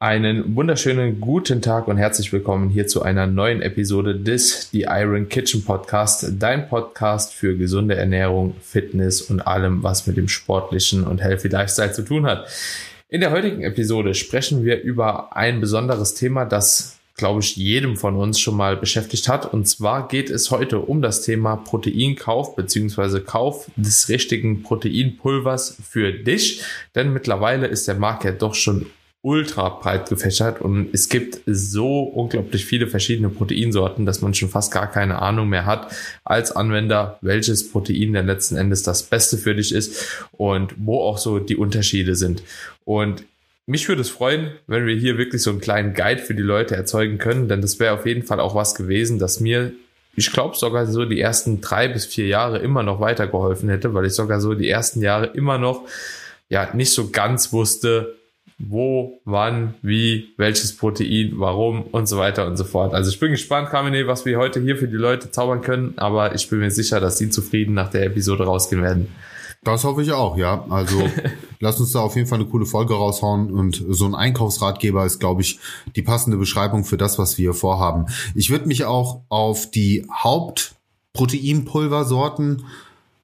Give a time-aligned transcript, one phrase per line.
[0.00, 5.28] Einen wunderschönen guten Tag und herzlich willkommen hier zu einer neuen Episode des The Iron
[5.28, 11.20] Kitchen Podcast, dein Podcast für gesunde Ernährung, Fitness und allem, was mit dem sportlichen und
[11.20, 12.46] healthy Lifestyle zu tun hat.
[13.08, 18.14] In der heutigen Episode sprechen wir über ein besonderes Thema, das, glaube ich, jedem von
[18.14, 19.52] uns schon mal beschäftigt hat.
[19.52, 23.18] Und zwar geht es heute um das Thema Proteinkauf bzw.
[23.18, 26.62] Kauf des richtigen Proteinpulvers für dich.
[26.94, 28.86] Denn mittlerweile ist der Markt ja doch schon
[29.28, 34.72] ultra breit gefächert und es gibt so unglaublich viele verschiedene Proteinsorten, dass man schon fast
[34.72, 35.92] gar keine Ahnung mehr hat
[36.24, 41.18] als Anwender, welches Protein denn letzten Endes das Beste für dich ist und wo auch
[41.18, 42.42] so die Unterschiede sind.
[42.86, 43.24] Und
[43.66, 46.74] mich würde es freuen, wenn wir hier wirklich so einen kleinen Guide für die Leute
[46.74, 49.72] erzeugen können, denn das wäre auf jeden Fall auch was gewesen, dass mir
[50.16, 54.06] ich glaube sogar so die ersten drei bis vier Jahre immer noch weitergeholfen hätte, weil
[54.06, 55.82] ich sogar so die ersten Jahre immer noch
[56.48, 58.17] ja nicht so ganz wusste,
[58.58, 62.92] wo, wann, wie, welches Protein, warum und so weiter und so fort.
[62.92, 66.34] Also ich bin gespannt, Kamine, was wir heute hier für die Leute zaubern können, aber
[66.34, 69.06] ich bin mir sicher, dass sie zufrieden nach der Episode rausgehen werden.
[69.62, 70.64] Das hoffe ich auch, ja.
[70.70, 71.08] Also
[71.60, 75.20] lass uns da auf jeden Fall eine coole Folge raushauen und so ein Einkaufsratgeber ist,
[75.20, 75.60] glaube ich,
[75.94, 78.06] die passende Beschreibung für das, was wir vorhaben.
[78.34, 82.64] Ich würde mich auch auf die Hauptproteinpulversorten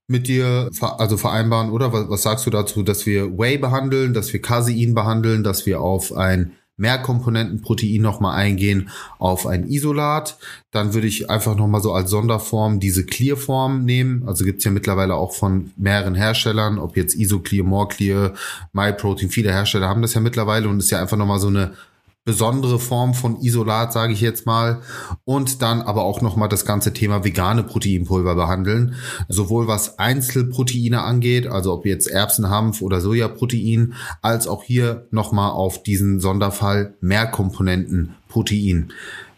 [0.07, 4.33] mit dir also vereinbaren oder was, was sagst du dazu, dass wir Whey behandeln, dass
[4.33, 10.39] wir Casein behandeln, dass wir auf ein Mehrkomponentenprotein nochmal eingehen, auf ein Isolat.
[10.73, 14.25] Dann würde ich einfach nochmal so als Sonderform diese Clear-Form nehmen.
[14.27, 18.35] Also gibt's ja mittlerweile auch von mehreren Herstellern, ob jetzt Isoclear, Moreclear,
[18.73, 21.75] MyProtein, viele Hersteller haben das ja mittlerweile und ist ja einfach nochmal so eine
[22.25, 24.80] besondere Form von Isolat, sage ich jetzt mal,
[25.25, 28.94] und dann aber auch noch mal das ganze Thema vegane Proteinpulver behandeln,
[29.28, 35.50] sowohl was Einzelproteine angeht, also ob jetzt Erbsenhanf oder Sojaprotein, als auch hier noch mal
[35.50, 38.92] auf diesen Sonderfall Mehrkomponentenprotein,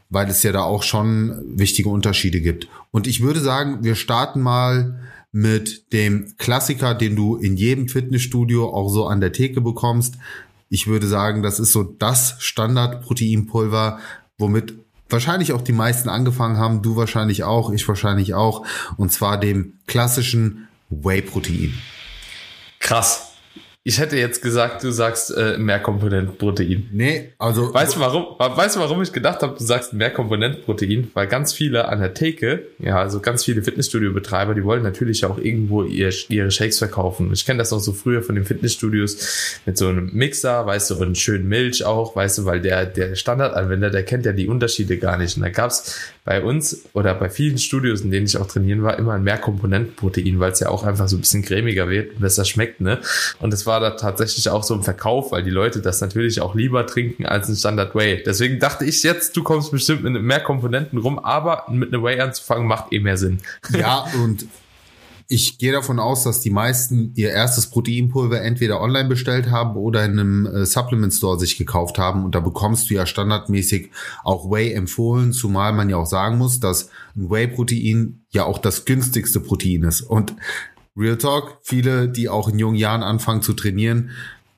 [0.08, 2.68] weil es ja da auch schon wichtige Unterschiede gibt.
[2.92, 5.00] Und ich würde sagen, wir starten mal
[5.32, 10.14] mit dem Klassiker, den du in jedem Fitnessstudio auch so an der Theke bekommst,
[10.69, 13.99] ich würde sagen, das ist so das Standard-Proteinpulver,
[14.38, 14.75] womit
[15.09, 16.82] wahrscheinlich auch die meisten angefangen haben.
[16.82, 18.66] Du wahrscheinlich auch, ich wahrscheinlich auch.
[18.97, 21.75] Und zwar dem klassischen Whey-Protein.
[22.81, 23.25] Krass.
[23.88, 26.88] Ich hätte jetzt gesagt, du sagst äh, Mehrkomponentenprotein.
[26.91, 27.72] Nee, also.
[27.72, 28.24] Weißt du warum?
[28.36, 31.12] Weißt du, warum ich gedacht habe, du sagst Mehrkomponentenprotein?
[31.14, 35.38] Weil ganz viele an der Theke, ja, also ganz viele Fitnessstudio-Betreiber, die wollen natürlich auch
[35.38, 37.30] irgendwo ihr, ihre Shakes verkaufen.
[37.32, 40.96] Ich kenne das auch so früher von den Fitnessstudios mit so einem Mixer, weißt du,
[40.96, 44.98] und schön Milch auch, weißt du, weil der, der Standardanwender, der kennt ja die Unterschiede
[44.98, 45.36] gar nicht.
[45.36, 48.98] Und da gab's bei uns oder bei vielen Studios, in denen ich auch trainieren war,
[48.98, 52.44] immer ein Mehrkomponentenprotein, weil es ja auch einfach so ein bisschen cremiger wird und besser
[52.44, 52.98] schmeckt, ne?
[53.38, 56.41] Und es war war da tatsächlich auch so im Verkauf, weil die Leute das natürlich
[56.41, 58.22] auch lieber trinken als ein Standard Whey.
[58.25, 62.19] Deswegen dachte ich jetzt, du kommst bestimmt mit mehr Komponenten rum, aber mit einem Whey
[62.20, 63.41] anzufangen macht eh mehr Sinn.
[63.76, 64.47] Ja, und
[65.28, 70.04] ich gehe davon aus, dass die meisten ihr erstes Proteinpulver entweder online bestellt haben oder
[70.04, 72.25] in einem äh, Supplement Store sich gekauft haben.
[72.25, 73.91] Und da bekommst du ja standardmäßig
[74.25, 78.84] auch Whey empfohlen, zumal man ja auch sagen muss, dass ein Whey-Protein ja auch das
[78.84, 80.00] günstigste Protein ist.
[80.00, 80.34] Und
[80.96, 84.10] Real Talk, viele, die auch in jungen Jahren anfangen zu trainieren,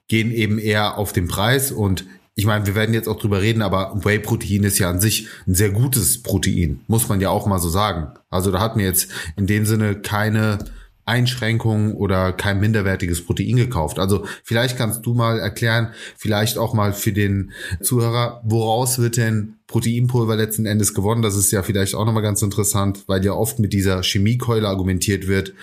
[0.08, 2.04] gehen eben eher auf den Preis und
[2.38, 5.56] ich meine, wir werden jetzt auch drüber reden, aber Whey-Protein ist ja an sich ein
[5.56, 8.12] sehr gutes Protein, muss man ja auch mal so sagen.
[8.30, 10.58] Also da hat mir jetzt in dem Sinne keine
[11.04, 13.98] Einschränkungen oder kein minderwertiges Protein gekauft.
[13.98, 17.50] Also vielleicht kannst du mal erklären, vielleicht auch mal für den
[17.80, 21.22] Zuhörer, woraus wird denn Proteinpulver letzten Endes gewonnen?
[21.22, 25.26] Das ist ja vielleicht auch nochmal ganz interessant, weil ja oft mit dieser Chemiekeule argumentiert
[25.26, 25.54] wird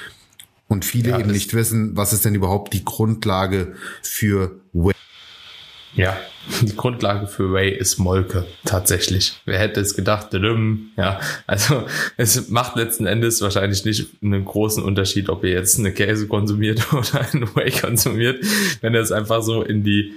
[0.67, 4.93] und viele ja, eben nicht wissen, was ist denn überhaupt die Grundlage für Whey.
[5.95, 6.17] Ja,
[6.61, 9.39] die Grundlage für Whey ist Molke, tatsächlich.
[9.45, 10.33] Wer hätte es gedacht?
[10.97, 11.85] Ja, also
[12.17, 16.81] es macht letzten Endes wahrscheinlich nicht einen großen Unterschied, ob ihr jetzt eine Käse konsumiert
[16.93, 18.43] oder einen Whey konsumiert,
[18.81, 20.15] wenn ihr es einfach so in die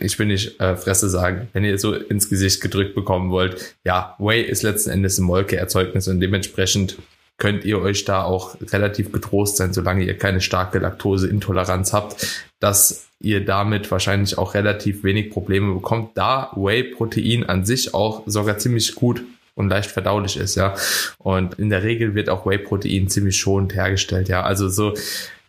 [0.00, 4.16] ich will nicht äh, Fresse sagen, wenn ihr so ins Gesicht gedrückt bekommen wollt, ja,
[4.18, 6.96] Whey ist letzten Endes ein Molkeerzeugnis und dementsprechend
[7.38, 13.08] könnt ihr euch da auch relativ getrost sein, solange ihr keine starke Laktoseintoleranz habt, dass
[13.20, 18.94] ihr damit wahrscheinlich auch relativ wenig Probleme bekommt, da Whey-Protein an sich auch sogar ziemlich
[18.94, 19.22] gut
[19.54, 20.74] und leicht verdaulich ist, ja.
[21.18, 24.42] Und in der Regel wird auch Whey-Protein ziemlich schonend hergestellt, ja.
[24.42, 24.94] Also so,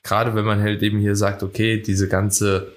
[0.03, 2.73] gerade wenn man halt eben hier sagt, okay, diese ganze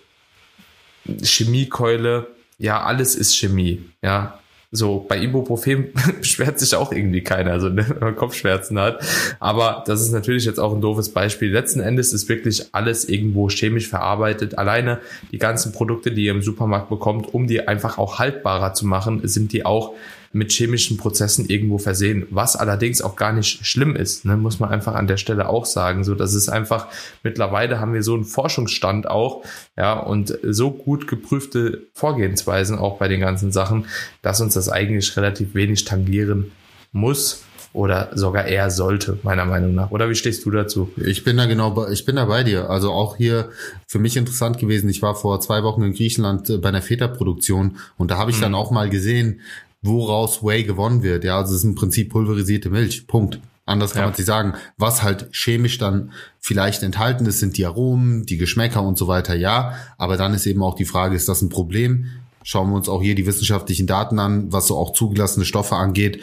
[1.22, 2.26] Chemiekeule,
[2.58, 4.39] ja, alles ist Chemie, ja
[4.72, 5.88] So, bei Ibuprofen
[6.20, 9.00] beschwert sich auch irgendwie keiner, also ne, wenn man Kopfschmerzen hat.
[9.40, 11.50] Aber das ist natürlich jetzt auch ein doofes Beispiel.
[11.50, 14.58] Letzten Endes ist wirklich alles irgendwo chemisch verarbeitet.
[14.58, 15.00] Alleine
[15.32, 19.26] die ganzen Produkte, die ihr im Supermarkt bekommt, um die einfach auch haltbarer zu machen,
[19.26, 19.94] sind die auch
[20.32, 24.70] mit chemischen Prozessen irgendwo versehen, was allerdings auch gar nicht schlimm ist, ne, muss man
[24.70, 26.04] einfach an der Stelle auch sagen.
[26.04, 26.86] So, das ist einfach,
[27.24, 29.42] mittlerweile haben wir so einen Forschungsstand auch,
[29.76, 33.86] ja, und so gut geprüfte Vorgehensweisen auch bei den ganzen Sachen,
[34.22, 36.52] dass uns das eigentlich relativ wenig tangieren
[36.92, 37.42] muss
[37.72, 39.90] oder sogar eher sollte, meiner Meinung nach.
[39.90, 40.90] Oder wie stehst du dazu?
[40.96, 42.68] Ich bin da genau, bei, ich bin da bei dir.
[42.68, 43.50] Also auch hier
[43.86, 44.90] für mich interessant gewesen.
[44.90, 48.38] Ich war vor zwei Wochen in Griechenland äh, bei einer Feta-Produktion und da habe ich
[48.38, 48.42] mhm.
[48.42, 49.40] dann auch mal gesehen,
[49.82, 51.24] woraus Whey gewonnen wird.
[51.24, 53.06] Ja, also es ist im Prinzip pulverisierte Milch.
[53.06, 53.40] Punkt.
[53.66, 54.06] Anders kann ja.
[54.08, 54.54] man sich sagen.
[54.78, 59.34] Was halt chemisch dann vielleicht enthalten ist, sind die Aromen, die Geschmäcker und so weiter,
[59.34, 59.74] ja.
[59.96, 62.06] Aber dann ist eben auch die Frage, ist das ein Problem?
[62.42, 66.20] Schauen wir uns auch hier die wissenschaftlichen Daten an, was so auch zugelassene Stoffe angeht.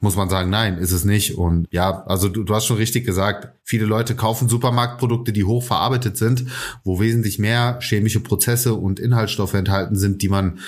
[0.00, 1.36] Muss man sagen, nein, ist es nicht.
[1.36, 5.62] Und ja, also du, du hast schon richtig gesagt, viele Leute kaufen Supermarktprodukte, die hoch
[5.62, 6.46] verarbeitet sind,
[6.82, 10.60] wo wesentlich mehr chemische Prozesse und Inhaltsstoffe enthalten sind, die man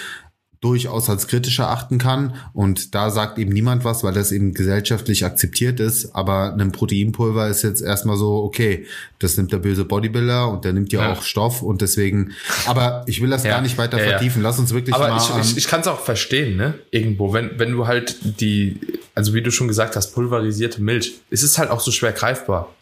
[0.66, 2.34] durchaus als kritisch erachten kann.
[2.52, 6.14] Und da sagt eben niemand was, weil das eben gesellschaftlich akzeptiert ist.
[6.14, 8.84] Aber ein Proteinpulver ist jetzt erstmal so, okay,
[9.20, 11.12] das nimmt der böse Bodybuilder und der nimmt ja, ja.
[11.12, 12.32] auch Stoff und deswegen,
[12.66, 14.42] aber ich will das ja, gar nicht weiter ja, vertiefen.
[14.42, 15.40] Lass uns wirklich aber mal.
[15.40, 16.74] Ich, ich, ich kann es auch verstehen, ne?
[16.90, 18.80] Irgendwo, wenn, wenn du halt die,
[19.14, 22.74] also wie du schon gesagt hast, pulverisierte Milch, es ist halt auch so schwer greifbar.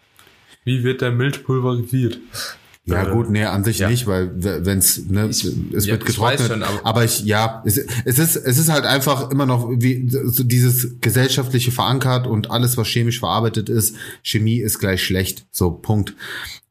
[0.65, 2.19] Wie wird der Milch pulverisiert?
[2.87, 3.89] Ja, äh, gut, nee, an sich ja.
[3.89, 6.49] nicht, weil wenn's, ne, ich, es wird getrocknet.
[6.49, 10.07] Schon, aber, aber, ich, ja, es, es ist, es ist halt einfach immer noch wie
[10.11, 15.47] so dieses gesellschaftliche verankert und alles, was chemisch verarbeitet ist, Chemie ist gleich schlecht.
[15.51, 16.15] So, Punkt.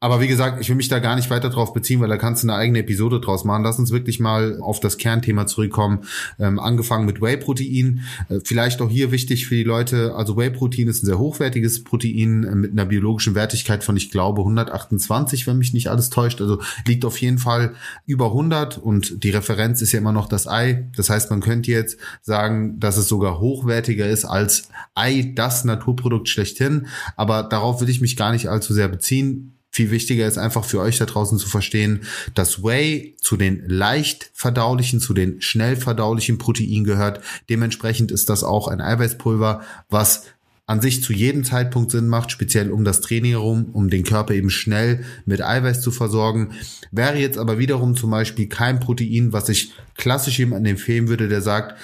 [0.04, 2.42] Aber wie gesagt, ich will mich da gar nicht weiter drauf beziehen, weil da kannst
[2.42, 3.62] du eine eigene Episode draus machen.
[3.62, 6.00] Lass uns wirklich mal auf das Kernthema zurückkommen.
[6.38, 8.02] Ähm, angefangen mit Whey-Protein.
[8.28, 10.14] Äh, vielleicht auch hier wichtig für die Leute.
[10.14, 14.42] Also Whey-Protein ist ein sehr hochwertiges Protein äh, mit einer biologischen Wertigkeit von, ich glaube,
[14.42, 16.42] 128, wenn mich nicht alles täuscht.
[16.42, 17.72] Also liegt auf jeden Fall
[18.04, 20.86] über 100 und die Referenz ist ja immer noch das Ei.
[20.98, 26.28] Das heißt, man könnte jetzt sagen, dass es sogar hochwertiger ist als Ei, das Naturprodukt
[26.28, 26.88] schlechthin.
[27.16, 30.78] Aber darauf will ich mich gar nicht allzu sehr beziehen viel wichtiger ist einfach für
[30.78, 32.02] euch da draußen zu verstehen,
[32.34, 37.20] dass Whey zu den leicht verdaulichen, zu den schnell verdaulichen Proteinen gehört.
[37.50, 40.26] Dementsprechend ist das auch ein Eiweißpulver, was
[40.66, 44.34] an sich zu jedem Zeitpunkt Sinn macht, speziell um das Training herum, um den Körper
[44.34, 46.52] eben schnell mit Eiweiß zu versorgen.
[46.92, 51.42] Wäre jetzt aber wiederum zum Beispiel kein Protein, was ich klassisch jemandem empfehlen würde, der
[51.42, 51.76] sagt,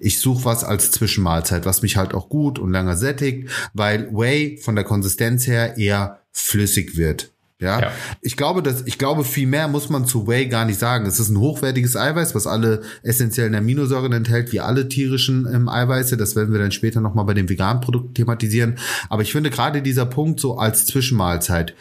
[0.00, 4.58] ich suche was als Zwischenmahlzeit, was mich halt auch gut und lange sättigt, weil Whey
[4.60, 7.30] von der Konsistenz her eher flüssig wird.
[7.60, 7.80] Ja?
[7.80, 11.06] ja, ich glaube, dass ich glaube, viel mehr muss man zu Whey gar nicht sagen.
[11.06, 16.16] Es ist ein hochwertiges Eiweiß, was alle essentiellen Aminosäuren enthält, wie alle tierischen ähm, Eiweiße.
[16.16, 18.78] Das werden wir dann später nochmal bei den veganen Produkten thematisieren.
[19.08, 21.74] Aber ich finde gerade dieser Punkt so als Zwischenmahlzeit.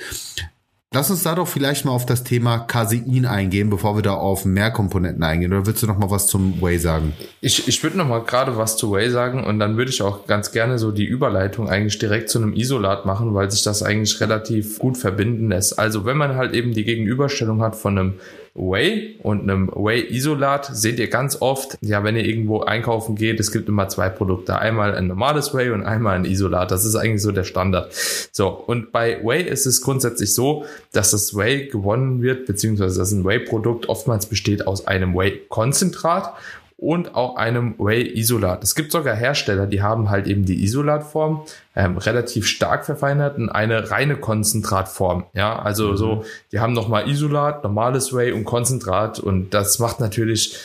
[0.93, 4.45] Lass uns da doch vielleicht mal auf das Thema Casein eingehen, bevor wir da auf
[4.45, 5.51] mehr Komponenten eingehen.
[5.51, 7.11] Oder willst du noch mal was zum Whey sagen?
[7.41, 10.27] Ich, ich würde noch mal gerade was zu Whey sagen und dann würde ich auch
[10.27, 14.21] ganz gerne so die Überleitung eigentlich direkt zu einem Isolat machen, weil sich das eigentlich
[14.21, 15.77] relativ gut verbinden lässt.
[15.77, 18.13] Also wenn man halt eben die Gegenüberstellung hat von einem
[18.57, 23.51] Whey und einem Whey-Isolat seht ihr ganz oft, ja, wenn ihr irgendwo einkaufen geht, es
[23.51, 24.57] gibt immer zwei Produkte.
[24.57, 26.71] Einmal ein normales Whey und einmal ein Isolat.
[26.71, 27.93] Das ist eigentlich so der Standard.
[28.31, 33.11] So, und bei Whey ist es grundsätzlich so, dass das Whey gewonnen wird, beziehungsweise dass
[33.11, 36.33] ein Whey-Produkt oftmals besteht aus einem Whey-Konzentrat
[36.77, 38.63] und auch einem Whey-Isolat.
[38.63, 41.43] Es gibt sogar Hersteller, die haben halt eben die Isolatform
[41.75, 45.25] ähm, relativ stark verfeinert und eine reine Konzentratform.
[45.33, 45.97] Ja, also mhm.
[45.97, 50.57] so, die haben nochmal Isolat, normales Whey und Konzentrat und das macht natürlich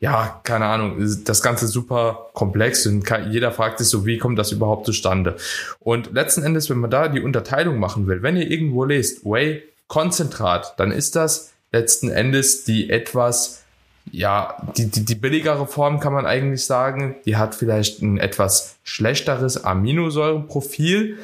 [0.00, 4.50] ja, keine Ahnung, das Ganze super komplex und jeder fragt sich so, wie kommt das
[4.50, 5.36] überhaupt zustande?
[5.78, 9.62] Und letzten Endes, wenn man da die Unterteilung machen will, wenn ihr irgendwo lest, Whey
[9.88, 13.62] Konzentrat, dann ist das letzten Endes die etwas
[14.12, 17.16] ja, die, die, die billigere Form kann man eigentlich sagen.
[17.26, 21.18] Die hat vielleicht ein etwas schlechteres Aminosäurenprofil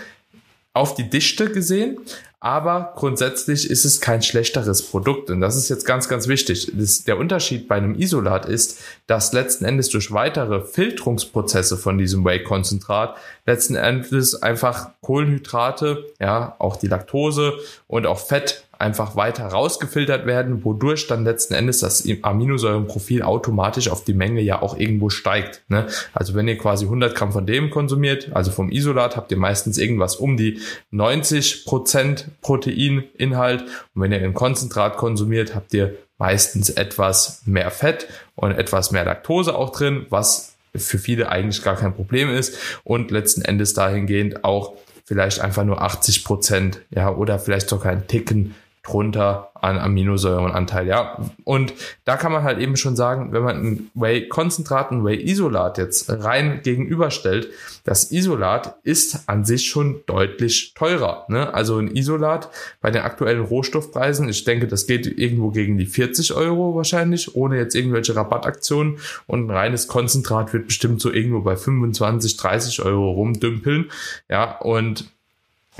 [0.73, 1.99] auf die Dichte gesehen,
[2.39, 5.31] aber grundsätzlich ist es kein schlechteres Produkt.
[5.31, 6.71] Und das ist jetzt ganz, ganz wichtig.
[6.75, 12.25] Das, der Unterschied bei einem Isolat ist, dass letzten Endes durch weitere Filtrungsprozesse von diesem
[12.25, 13.17] Whey-Konzentrat
[13.47, 17.55] letzten Endes einfach Kohlenhydrate, ja, auch die Laktose
[17.89, 24.05] und auch Fett einfach weiter rausgefiltert werden, wodurch dann letzten Endes das Aminosäurenprofil automatisch auf
[24.05, 25.63] die Menge ja auch irgendwo steigt.
[25.69, 25.87] Ne?
[26.13, 29.79] Also wenn ihr quasi 100 Gramm von dem konsumiert, also vom Isolat, habt ihr meistens
[29.79, 33.63] irgendwas um die 90 Prozent Proteininhalt
[33.95, 39.05] und wenn ihr ein Konzentrat konsumiert, habt ihr meistens etwas mehr Fett und etwas mehr
[39.05, 44.45] Laktose auch drin, was für viele eigentlich gar kein Problem ist und letzten Endes dahingehend
[44.45, 48.55] auch vielleicht einfach nur 80 Prozent, ja, oder vielleicht sogar ein Ticken
[48.87, 51.19] drunter an Aminosäurenanteil, ja.
[51.45, 51.75] Und
[52.05, 56.61] da kann man halt eben schon sagen, wenn man ein Whey-Konzentrat und Whey-Isolat jetzt rein
[56.63, 57.49] gegenüberstellt,
[57.85, 61.25] das Isolat ist an sich schon deutlich teurer.
[61.29, 61.53] Ne?
[61.53, 62.49] Also ein Isolat
[62.81, 67.57] bei den aktuellen Rohstoffpreisen, ich denke, das geht irgendwo gegen die 40 Euro wahrscheinlich, ohne
[67.57, 68.99] jetzt irgendwelche Rabattaktionen.
[69.27, 73.91] Und ein reines Konzentrat wird bestimmt so irgendwo bei 25, 30 Euro rumdümpeln.
[74.29, 75.11] Ja, und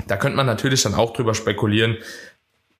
[0.07, 1.97] da könnte man natürlich dann auch drüber spekulieren,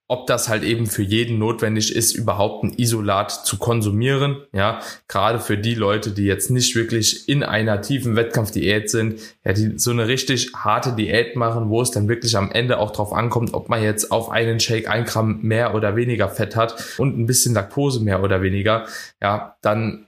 [0.08, 4.38] ob das halt eben für jeden notwendig ist, überhaupt ein Isolat zu konsumieren.
[4.52, 9.52] Ja, gerade für die Leute, die jetzt nicht wirklich in einer tiefen Wettkampfdiät sind, ja,
[9.52, 13.12] die so eine richtig harte Diät machen, wo es dann wirklich am Ende auch drauf
[13.12, 17.18] ankommt, ob man jetzt auf einen Shake ein Gramm mehr oder weniger Fett hat und
[17.18, 18.86] ein bisschen Laktose mehr oder weniger.
[19.20, 20.06] Ja, dann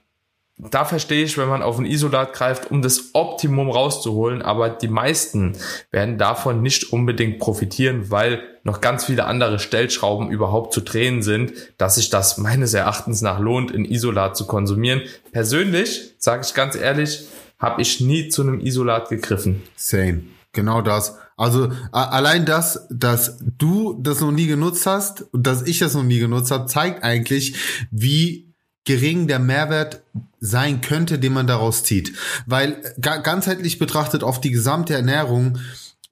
[0.69, 4.87] da verstehe ich, wenn man auf ein Isolat greift, um das Optimum rauszuholen, aber die
[4.87, 5.57] meisten
[5.89, 11.53] werden davon nicht unbedingt profitieren, weil noch ganz viele andere Stellschrauben überhaupt zu drehen sind,
[11.77, 15.01] dass sich das meines Erachtens nach lohnt, ein Isolat zu konsumieren.
[15.31, 17.27] Persönlich, sage ich ganz ehrlich,
[17.59, 19.63] habe ich nie zu einem Isolat gegriffen.
[19.75, 20.23] Same.
[20.53, 21.17] Genau das.
[21.37, 26.03] Also allein das, dass du das noch nie genutzt hast und dass ich das noch
[26.03, 27.55] nie genutzt habe, zeigt eigentlich,
[27.89, 28.53] wie
[28.83, 30.01] gering der Mehrwert
[30.39, 32.13] sein könnte, den man daraus zieht.
[32.45, 35.59] Weil ganzheitlich betrachtet auf die gesamte Ernährung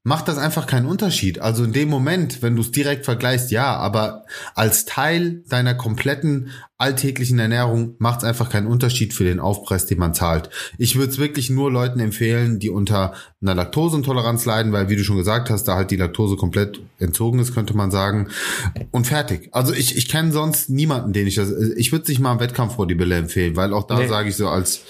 [0.10, 1.40] macht das einfach keinen Unterschied.
[1.40, 4.26] Also in dem Moment, wenn du es direkt vergleichst, ja, aber
[4.56, 6.50] als Teil deiner kompletten
[6.80, 10.50] alltäglichen Ernährung macht es einfach keinen Unterschied für den Aufpreis, den man zahlt.
[10.80, 15.04] Ich würde es wirklich nur Leuten empfehlen, die unter einer Laktoseintoleranz leiden, weil, wie du
[15.04, 18.30] schon gesagt hast, da halt die Laktose komplett entzogen ist, könnte man sagen.
[18.90, 19.50] Und fertig.
[19.52, 21.52] Also ich, ich kenne sonst niemanden, den ich das.
[21.52, 24.08] Ich würde sich mal im Wettkampf vor die Bille empfehlen, weil auch da nee.
[24.08, 24.82] sage ich so als.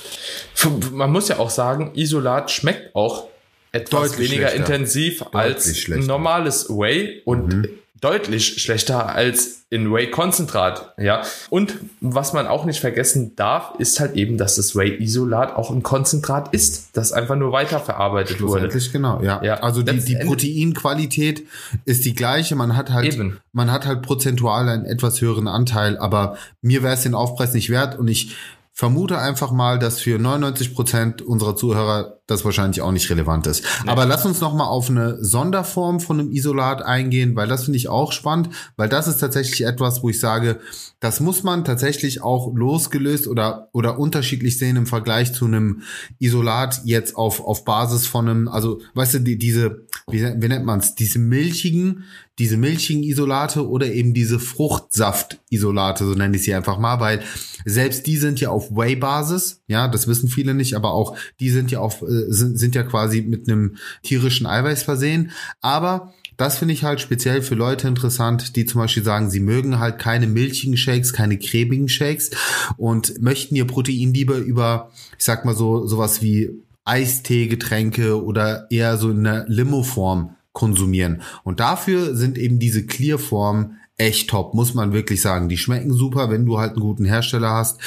[0.94, 3.28] Man muss ja auch sagen, Isolat schmeckt auch
[3.72, 7.70] etwas deutlich weniger intensiv als normales Whey und mhm.
[8.02, 11.22] deutlich schlechter als in Whey-Konzentrat, ja.
[11.52, 15.84] Und was man auch nicht vergessen darf, ist halt eben, dass das Whey-Isolat auch ein
[15.84, 18.68] Konzentrat ist, das einfach nur weiterverarbeitet wurde.
[18.92, 19.44] genau, ja.
[19.44, 19.60] ja.
[19.60, 21.46] Also die, die Proteinqualität
[21.86, 23.40] ist die gleiche, man hat halt, eben.
[23.52, 27.70] man hat halt prozentual einen etwas höheren Anteil, aber mir wäre es den Aufpreis nicht
[27.70, 28.36] wert und ich
[28.74, 33.63] vermute einfach mal, dass für 99 Prozent unserer Zuhörer das wahrscheinlich auch nicht relevant ist.
[33.83, 33.91] Nee.
[33.91, 37.77] Aber lass uns noch mal auf eine Sonderform von einem Isolat eingehen, weil das finde
[37.77, 40.59] ich auch spannend, weil das ist tatsächlich etwas, wo ich sage,
[41.00, 45.81] das muss man tatsächlich auch losgelöst oder oder unterschiedlich sehen im Vergleich zu einem
[46.19, 50.65] Isolat jetzt auf auf Basis von einem, also weißt du, die, diese wie, wie nennt
[50.65, 52.03] man es, diese milchigen
[52.39, 57.21] diese milchigen Isolate oder eben diese Fruchtsaft-Isolate, so nenne ich sie einfach mal, weil
[57.65, 61.69] selbst die sind ja auf Whey-Basis, ja, das wissen viele nicht, aber auch die sind
[61.69, 65.32] ja auf, äh, sind, sind ja quasi mit einem tierischen Eiweiß versehen.
[65.62, 69.80] Aber das finde ich halt speziell für Leute interessant, die zum Beispiel sagen, sie mögen
[69.80, 72.32] halt keine milchigen Shakes, keine cremigen Shakes
[72.78, 76.50] und möchten ihr Protein lieber über, ich sag mal so, sowas wie
[76.86, 81.22] Eistee-Getränke oder eher so in einer Limo-Form konsumieren.
[81.44, 85.50] Und dafür sind eben diese Clear-Formen echt top, muss man wirklich sagen.
[85.50, 87.79] Die schmecken super, wenn du halt einen guten Hersteller hast.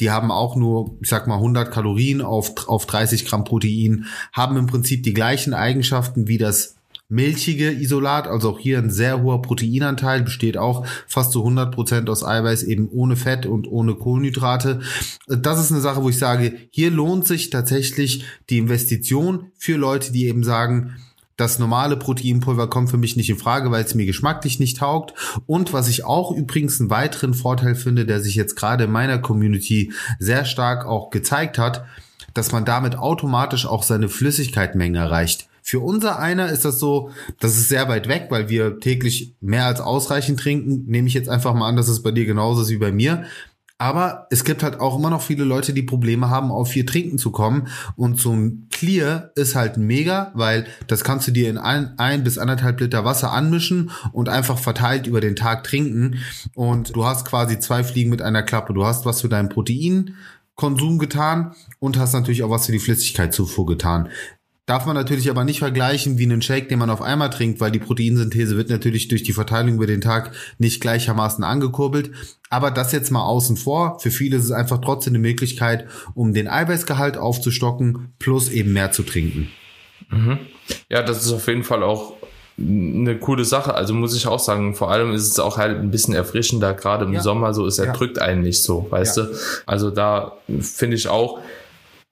[0.00, 4.56] Die haben auch nur, ich sag mal, 100 Kalorien auf, auf 30 Gramm Protein, haben
[4.56, 6.76] im Prinzip die gleichen Eigenschaften wie das
[7.10, 12.10] milchige Isolat, also auch hier ein sehr hoher Proteinanteil, besteht auch fast zu 100 Prozent
[12.10, 14.80] aus Eiweiß, eben ohne Fett und ohne Kohlenhydrate.
[15.26, 20.12] Das ist eine Sache, wo ich sage, hier lohnt sich tatsächlich die Investition für Leute,
[20.12, 20.96] die eben sagen,
[21.38, 25.14] das normale Proteinpulver kommt für mich nicht in Frage, weil es mir geschmacklich nicht taugt.
[25.46, 29.18] Und was ich auch übrigens einen weiteren Vorteil finde, der sich jetzt gerade in meiner
[29.18, 31.84] Community sehr stark auch gezeigt hat,
[32.34, 35.48] dass man damit automatisch auch seine Flüssigkeitmenge erreicht.
[35.62, 39.66] Für unser einer ist das so, das ist sehr weit weg, weil wir täglich mehr
[39.66, 40.86] als ausreichend trinken.
[40.86, 43.24] Nehme ich jetzt einfach mal an, dass es bei dir genauso ist wie bei mir.
[43.80, 47.16] Aber es gibt halt auch immer noch viele Leute, die Probleme haben, auf viel Trinken
[47.16, 47.68] zu kommen.
[47.94, 52.24] Und so ein Clear ist halt mega, weil das kannst du dir in ein, ein
[52.24, 56.18] bis anderthalb Liter Wasser anmischen und einfach verteilt über den Tag trinken.
[56.54, 58.74] Und du hast quasi zwei Fliegen mit einer Klappe.
[58.74, 63.66] Du hast was für deinen Proteinkonsum getan und hast natürlich auch was für die Flüssigkeitszufuhr
[63.66, 64.08] getan.
[64.68, 67.70] Darf man natürlich aber nicht vergleichen wie einen Shake, den man auf einmal trinkt, weil
[67.70, 72.10] die Proteinsynthese wird natürlich durch die Verteilung über den Tag nicht gleichermaßen angekurbelt.
[72.50, 73.98] Aber das jetzt mal außen vor.
[73.98, 78.92] Für viele ist es einfach trotzdem eine Möglichkeit, um den Eiweißgehalt aufzustocken, plus eben mehr
[78.92, 79.48] zu trinken.
[80.10, 80.38] Mhm.
[80.90, 82.12] Ja, das ist auf jeden Fall auch
[82.58, 83.72] eine coole Sache.
[83.72, 87.06] Also muss ich auch sagen, vor allem ist es auch halt ein bisschen erfrischender, gerade
[87.06, 87.22] im ja.
[87.22, 87.92] Sommer so ist, er ja.
[87.94, 89.22] drückt einen nicht so, weißt ja.
[89.22, 89.34] du?
[89.64, 91.40] Also da finde ich auch,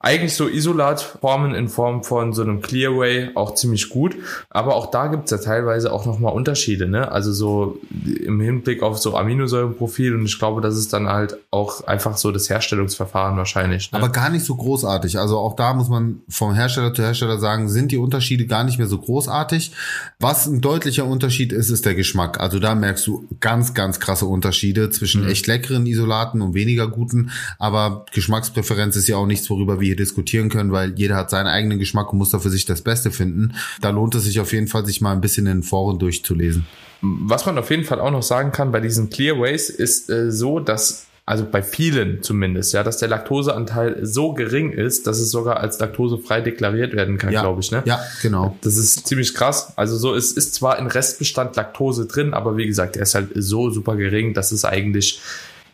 [0.07, 4.15] eigentlich so Isolatformen in Form von so einem Clearway auch ziemlich gut.
[4.51, 7.11] Aber auch da gibt's ja teilweise auch nochmal Unterschiede, ne?
[7.11, 11.85] Also so im Hinblick auf so Aminosäurenprofil und ich glaube, das ist dann halt auch
[11.89, 13.91] einfach so das Herstellungsverfahren wahrscheinlich.
[13.91, 13.99] Ne?
[13.99, 15.19] Aber gar nicht so großartig.
[15.19, 18.79] Also auch da muss man vom Hersteller zu Hersteller sagen, sind die Unterschiede gar nicht
[18.79, 19.73] mehr so großartig.
[20.21, 22.39] Was ein deutlicher Unterschied ist, ist der Geschmack.
[22.39, 25.31] Also da merkst du ganz, ganz krasse Unterschiede zwischen mhm.
[25.31, 27.31] echt leckeren Isolaten und weniger guten.
[27.59, 31.47] Aber Geschmackspräferenz ist ja auch nichts, worüber wir hier diskutieren können, weil jeder hat seinen
[31.47, 33.55] eigenen Geschmack und muss da für sich das Beste finden.
[33.81, 36.67] Da lohnt es sich auf jeden Fall, sich mal ein bisschen in den Foren durchzulesen.
[37.01, 40.61] Was man auf jeden Fall auch noch sagen kann bei diesen Clearways ist äh, so,
[40.61, 45.57] dass also bei vielen zumindest, ja, dass der Laktoseanteil so gering ist, dass es sogar
[45.57, 47.73] als laktosefrei deklariert werden kann, ja, glaube ich.
[47.73, 47.83] Ne?
[47.85, 48.57] Ja, genau.
[48.63, 49.73] Das ist ziemlich krass.
[49.75, 53.31] Also so, es ist zwar in Restbestand Laktose drin, aber wie gesagt, er ist halt
[53.35, 55.21] so super gering, dass es eigentlich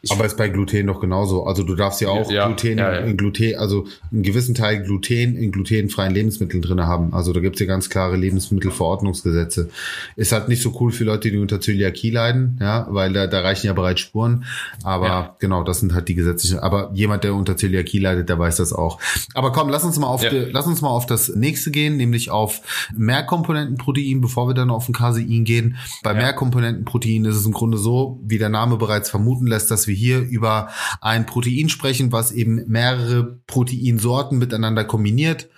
[0.05, 1.45] ich aber ist bei Gluten doch genauso.
[1.45, 2.99] Also du darfst ja auch ja, Gluten ja, ja.
[3.01, 7.15] in Gluten, also einen gewissen Teil Gluten in glutenfreien Lebensmitteln drin haben.
[7.15, 9.71] Also da gibt's ja ganz klare Lebensmittelverordnungsgesetze.
[10.17, 13.43] Ist halt nicht so cool für Leute, die unter Zöliakie leiden, ja, weil da, da
[13.43, 14.45] reichen ja bereits Spuren.
[14.83, 16.59] Aber genau, das sind halt die gesetzlichen.
[16.59, 18.99] Aber jemand, der unter Zöliakie leidet, der weiß das auch.
[19.35, 22.29] Aber komm, lass uns mal auf, die, lass uns mal auf das nächste gehen, nämlich
[22.29, 22.61] auf
[22.97, 25.77] Mehrkomponentenprotein, bevor wir dann auf ein Casein gehen.
[26.03, 29.92] Bei Mehrkomponentenprotein ist es im Grunde so, wie der Name bereits vermuten lässt, dass wir
[29.93, 30.69] wir hier über
[31.01, 35.49] ein Protein sprechen, was eben mehrere Proteinsorten miteinander kombiniert.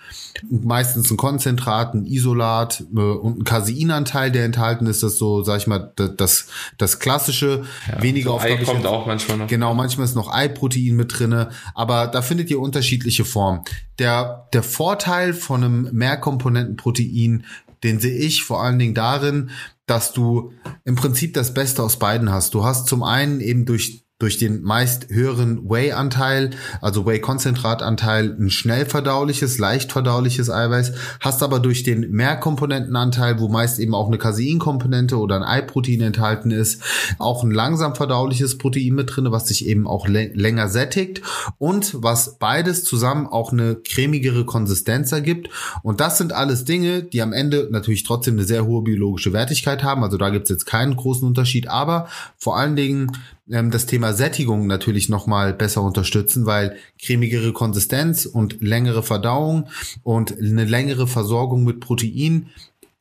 [0.49, 5.01] Meistens ein Konzentrat, ein Isolat äh, und ein Caseinanteil, der enthalten ist.
[5.01, 7.63] Das so, sag ich mal, das, das klassische.
[7.87, 9.47] Ja, weniger so auf, Ei kommt auch manchmal noch.
[9.47, 11.49] Genau, manchmal ist noch Eiprotein mit drinne.
[11.73, 13.61] Aber da findet ihr unterschiedliche Formen.
[13.97, 17.45] Der, der Vorteil von einem Mehrkomponentenprotein
[17.85, 19.51] den sehe ich vor allen Dingen darin,
[19.85, 22.53] dass du im Prinzip das Beste aus beiden hast.
[22.53, 28.85] Du hast zum einen eben durch durch den meist höheren Whey-Anteil, also Whey-Konzentratanteil, ein schnell
[28.85, 35.17] verdauliches, leicht verdauliches Eiweiß, hast aber durch den Mehrkomponentenanteil, wo meist eben auch eine Caseinkomponente
[35.17, 36.81] oder ein Eiprotein enthalten ist,
[37.19, 41.21] auch ein langsam verdauliches Protein mit drin, was sich eben auch länger sättigt
[41.57, 45.49] und was beides zusammen auch eine cremigere Konsistenz ergibt.
[45.83, 49.83] Und das sind alles Dinge, die am Ende natürlich trotzdem eine sehr hohe biologische Wertigkeit
[49.83, 50.03] haben.
[50.05, 53.11] Also da gibt es jetzt keinen großen Unterschied, aber vor allen Dingen
[53.49, 59.69] ähm, das Thema Sättigung natürlich nochmal besser unterstützen, weil cremigere Konsistenz und längere Verdauung
[60.03, 62.49] und eine längere Versorgung mit Protein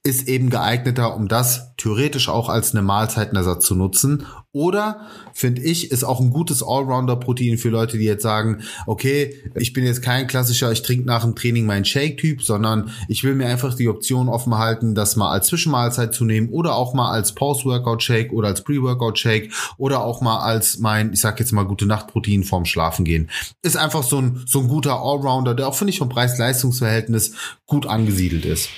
[0.06, 4.26] ist eben geeigneter, um das theoretisch auch als eine Mahlzeitenersatz zu nutzen.
[4.52, 5.00] Oder,
[5.32, 9.82] finde ich, ist auch ein gutes Allrounder-Protein für Leute, die jetzt sagen, okay, ich bin
[9.82, 13.74] jetzt kein klassischer, ich trinke nach dem Training meinen Shake-Typ, sondern ich will mir einfach
[13.74, 18.30] die Option offen halten, das mal als Zwischenmahlzeit zu nehmen oder auch mal als Post-Workout-Shake
[18.30, 22.66] oder als Pre-Workout-Shake oder auch mal als mein, ich sag jetzt mal, gute Nacht-Protein vorm
[22.66, 23.30] Schlafen gehen.
[23.62, 27.32] Ist einfach so ein, so ein guter Allrounder, der auch, finde ich, vom Preis-Leistungs-Verhältnis
[27.66, 28.68] gut angesiedelt ist.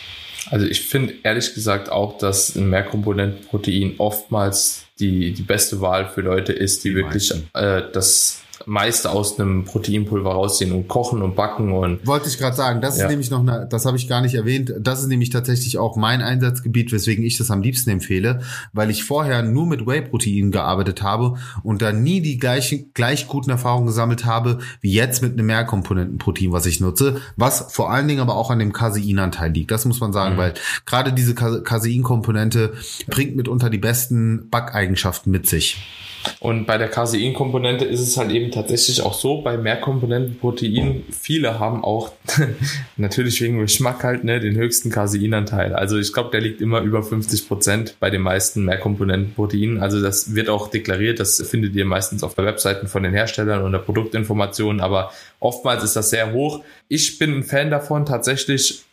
[0.50, 6.22] Also ich finde ehrlich gesagt auch, dass ein Mehrkomponentenprotein oftmals die, die beste Wahl für
[6.22, 11.36] Leute ist, die, die wirklich äh, das meiste aus einem Proteinpulver rausziehen und kochen und
[11.36, 13.04] backen und wollte ich gerade sagen, das ja.
[13.04, 15.96] ist nämlich noch eine, das habe ich gar nicht erwähnt, das ist nämlich tatsächlich auch
[15.96, 18.40] mein Einsatzgebiet, weswegen ich das am liebsten empfehle,
[18.72, 23.50] weil ich vorher nur mit Whey-Protein gearbeitet habe und da nie die gleichen gleich guten
[23.50, 28.20] Erfahrungen gesammelt habe wie jetzt mit einem Mehrkomponentenprotein, was ich nutze, was vor allen Dingen
[28.20, 29.70] aber auch an dem Caseinanteil liegt.
[29.70, 30.38] Das muss man sagen, mhm.
[30.38, 30.54] weil
[30.86, 32.74] gerade diese Caseinkomponente
[33.06, 35.78] bringt mitunter die besten Backeigenschaften mit sich.
[36.40, 41.84] Und bei der Casein-Komponente ist es halt eben tatsächlich auch so, bei Mehrkomponentenprotein, viele haben
[41.84, 42.12] auch
[42.96, 45.74] natürlich wegen Geschmack halt ne, den höchsten Caseinanteil.
[45.74, 49.80] Also ich glaube, der liegt immer über 50 Prozent bei den meisten Mehrkomponentenproteinen.
[49.80, 53.62] Also das wird auch deklariert, das findet ihr meistens auf der Webseiten von den Herstellern
[53.62, 56.62] und der Produktinformationen, aber oftmals ist das sehr hoch.
[56.88, 58.84] Ich bin ein Fan davon, tatsächlich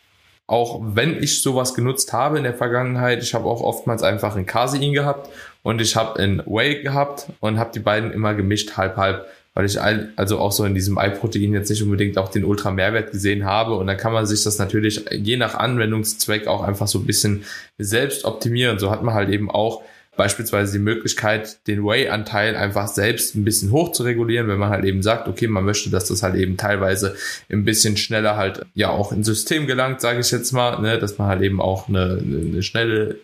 [0.46, 4.44] auch wenn ich sowas genutzt habe in der Vergangenheit, ich habe auch oftmals einfach ein
[4.44, 5.30] Casein gehabt
[5.64, 9.64] und ich habe in Whey gehabt und habe die beiden immer gemischt, halb halb, weil
[9.64, 13.74] ich also auch so in diesem Ei-Protein jetzt nicht unbedingt auch den Ultra-Mehrwert gesehen habe
[13.74, 17.44] und dann kann man sich das natürlich je nach Anwendungszweck auch einfach so ein bisschen
[17.78, 18.78] selbst optimieren.
[18.78, 19.82] So hat man halt eben auch
[20.16, 24.84] beispielsweise die Möglichkeit, den Whey-Anteil einfach selbst ein bisschen hoch zu regulieren, wenn man halt
[24.84, 27.16] eben sagt, okay, man möchte, dass das halt eben teilweise
[27.50, 31.18] ein bisschen schneller halt ja auch ins System gelangt, sage ich jetzt mal, ne, dass
[31.18, 33.16] man halt eben auch eine, eine schnelle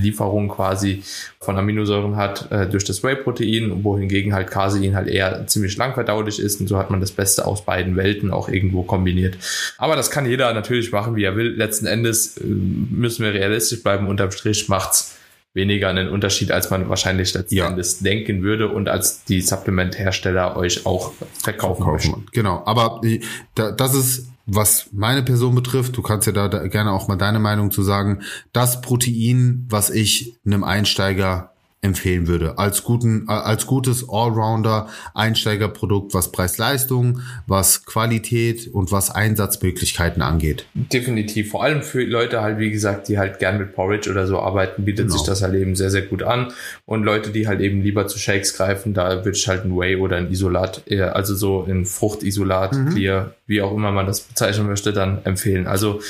[0.00, 1.02] Lieferung quasi
[1.40, 6.40] von Aminosäuren hat äh, durch das Whey-Protein, wohingegen halt Casein halt eher ziemlich lang verdaulich
[6.40, 9.36] ist und so hat man das Beste aus beiden Welten auch irgendwo kombiniert.
[9.76, 11.48] Aber das kann jeder natürlich machen, wie er will.
[11.48, 14.08] Letzten Endes äh, müssen wir realistisch bleiben.
[14.08, 15.17] Unterm Strich macht's
[15.58, 17.68] weniger einen Unterschied, als man wahrscheinlich letzten ja.
[17.68, 22.26] Endes denken würde und als die Supplement-Hersteller euch auch verkaufen, verkaufen.
[22.32, 23.02] Genau, aber
[23.54, 27.38] das ist was meine Person betrifft, du kannst ja da, da gerne auch mal deine
[27.38, 28.22] Meinung zu sagen,
[28.54, 32.58] das Protein, was ich einem Einsteiger empfehlen würde.
[32.58, 40.66] Als guten, als gutes Allrounder Einsteigerprodukt, was Preis-Leistung, was Qualität und was Einsatzmöglichkeiten angeht.
[40.74, 41.50] Definitiv.
[41.50, 44.84] Vor allem für Leute halt, wie gesagt, die halt gern mit Porridge oder so arbeiten,
[44.84, 45.18] bietet genau.
[45.18, 46.52] sich das halt eben sehr, sehr gut an.
[46.84, 49.96] Und Leute, die halt eben lieber zu Shakes greifen, da würde ich halt ein Whey
[49.96, 52.90] oder ein Isolat, also so ein Fruchtisolat, mhm.
[52.90, 55.68] Clear, wie auch immer man das bezeichnen möchte, dann empfehlen.
[55.68, 56.00] Also,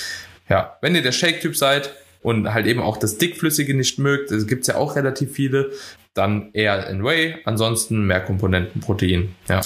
[0.49, 4.47] ja, wenn ihr der Shake-Typ seid, und halt eben auch das Dickflüssige nicht mögt, es
[4.47, 5.71] gibt ja auch relativ viele,
[6.19, 9.35] dann eher in Whey, ansonsten mehr Komponenten Protein.
[9.49, 9.61] Ja.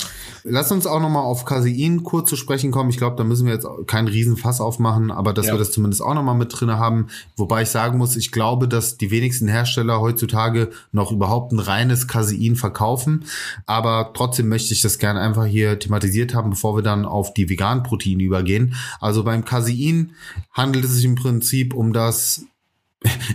[0.45, 2.91] Lass uns auch nochmal auf Casein kurz zu sprechen kommen.
[2.91, 5.55] Ich glaube, da müssen wir jetzt keinen Riesenfass aufmachen, aber dass ja.
[5.55, 7.09] wir das zumindest auch nochmal mit drinne haben.
[7.37, 12.09] Wobei ich sagen muss, ich glaube, dass die wenigsten Hersteller heutzutage noch überhaupt ein reines
[12.09, 13.25] Casein verkaufen.
[13.67, 17.49] Aber trotzdem möchte ich das gerne einfach hier thematisiert haben, bevor wir dann auf die
[17.49, 18.75] veganen Proteine übergehen.
[19.01, 20.13] Also beim Casein
[20.53, 22.45] handelt es sich im Prinzip um das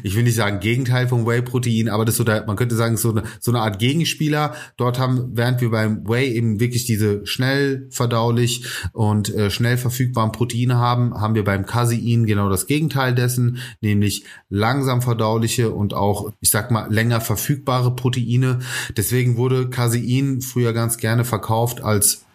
[0.03, 3.11] ich will nicht sagen Gegenteil vom Whey-Protein, aber das so der, man könnte sagen, so
[3.11, 4.53] eine, so eine Art Gegenspieler.
[4.77, 10.31] Dort haben, während wir beim Whey eben wirklich diese schnell verdaulich und äh, schnell verfügbaren
[10.31, 16.31] Proteine haben, haben wir beim Casein genau das Gegenteil dessen, nämlich langsam verdauliche und auch,
[16.41, 18.59] ich sag mal, länger verfügbare Proteine.
[18.95, 22.26] Deswegen wurde Casein früher ganz gerne verkauft als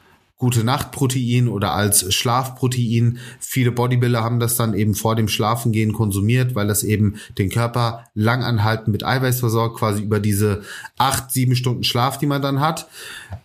[0.42, 3.18] gute Nachtprotein oder als Schlafprotein.
[3.38, 8.06] Viele Bodybuilder haben das dann eben vor dem Schlafengehen konsumiert, weil das eben den Körper
[8.14, 10.62] langanhaltend mit Eiweiß versorgt, quasi über diese
[10.98, 12.88] acht, sieben Stunden Schlaf, die man dann hat.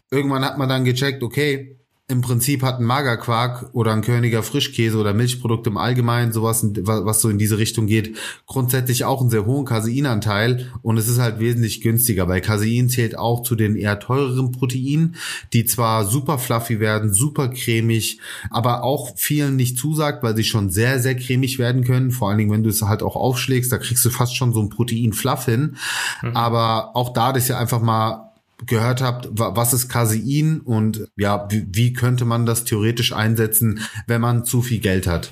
[0.10, 1.77] Irgendwann hat man dann gecheckt, okay,
[2.10, 7.20] im Prinzip hat ein Magerquark oder ein Körniger Frischkäse oder Milchprodukt im Allgemeinen, sowas, was
[7.20, 8.15] so in diese Richtung geht,
[8.46, 13.17] grundsätzlich auch einen sehr hohen Caseinanteil und es ist halt wesentlich günstiger, weil Casein zählt
[13.17, 15.17] auch zu den eher teureren Proteinen,
[15.52, 20.70] die zwar super fluffy werden, super cremig, aber auch vielen nicht zusagt, weil sie schon
[20.70, 23.80] sehr, sehr cremig werden können, vor allen Dingen, wenn du es halt auch aufschlägst, da
[23.80, 25.76] kriegst du fast schon so ein Protein-Fluff hin,
[26.22, 26.38] mhm.
[26.38, 28.27] aber auch da das ja einfach mal
[28.65, 34.22] gehört habt, was ist Casein und ja, wie, wie könnte man das theoretisch einsetzen, wenn
[34.22, 35.32] man zu viel Geld hat?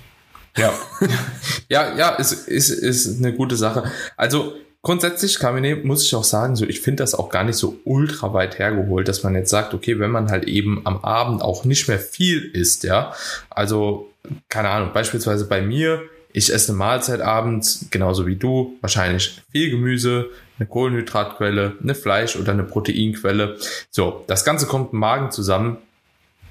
[0.57, 0.73] Ja,
[1.69, 3.91] ja, ja, ist, ist, ist eine gute Sache.
[4.15, 7.79] Also grundsätzlich, Kamine, muss ich auch sagen, so ich finde das auch gar nicht so
[7.83, 11.65] ultra weit hergeholt, dass man jetzt sagt, okay, wenn man halt eben am Abend auch
[11.65, 13.13] nicht mehr viel isst, ja,
[13.49, 14.11] also
[14.49, 16.03] keine Ahnung, beispielsweise bei mir,
[16.35, 20.27] ich esse eine Mahlzeit abends, genauso wie du, wahrscheinlich viel Gemüse,
[20.59, 23.57] eine Kohlenhydratquelle, eine Fleisch- oder eine Proteinquelle.
[23.89, 25.77] So, das Ganze kommt im Magen zusammen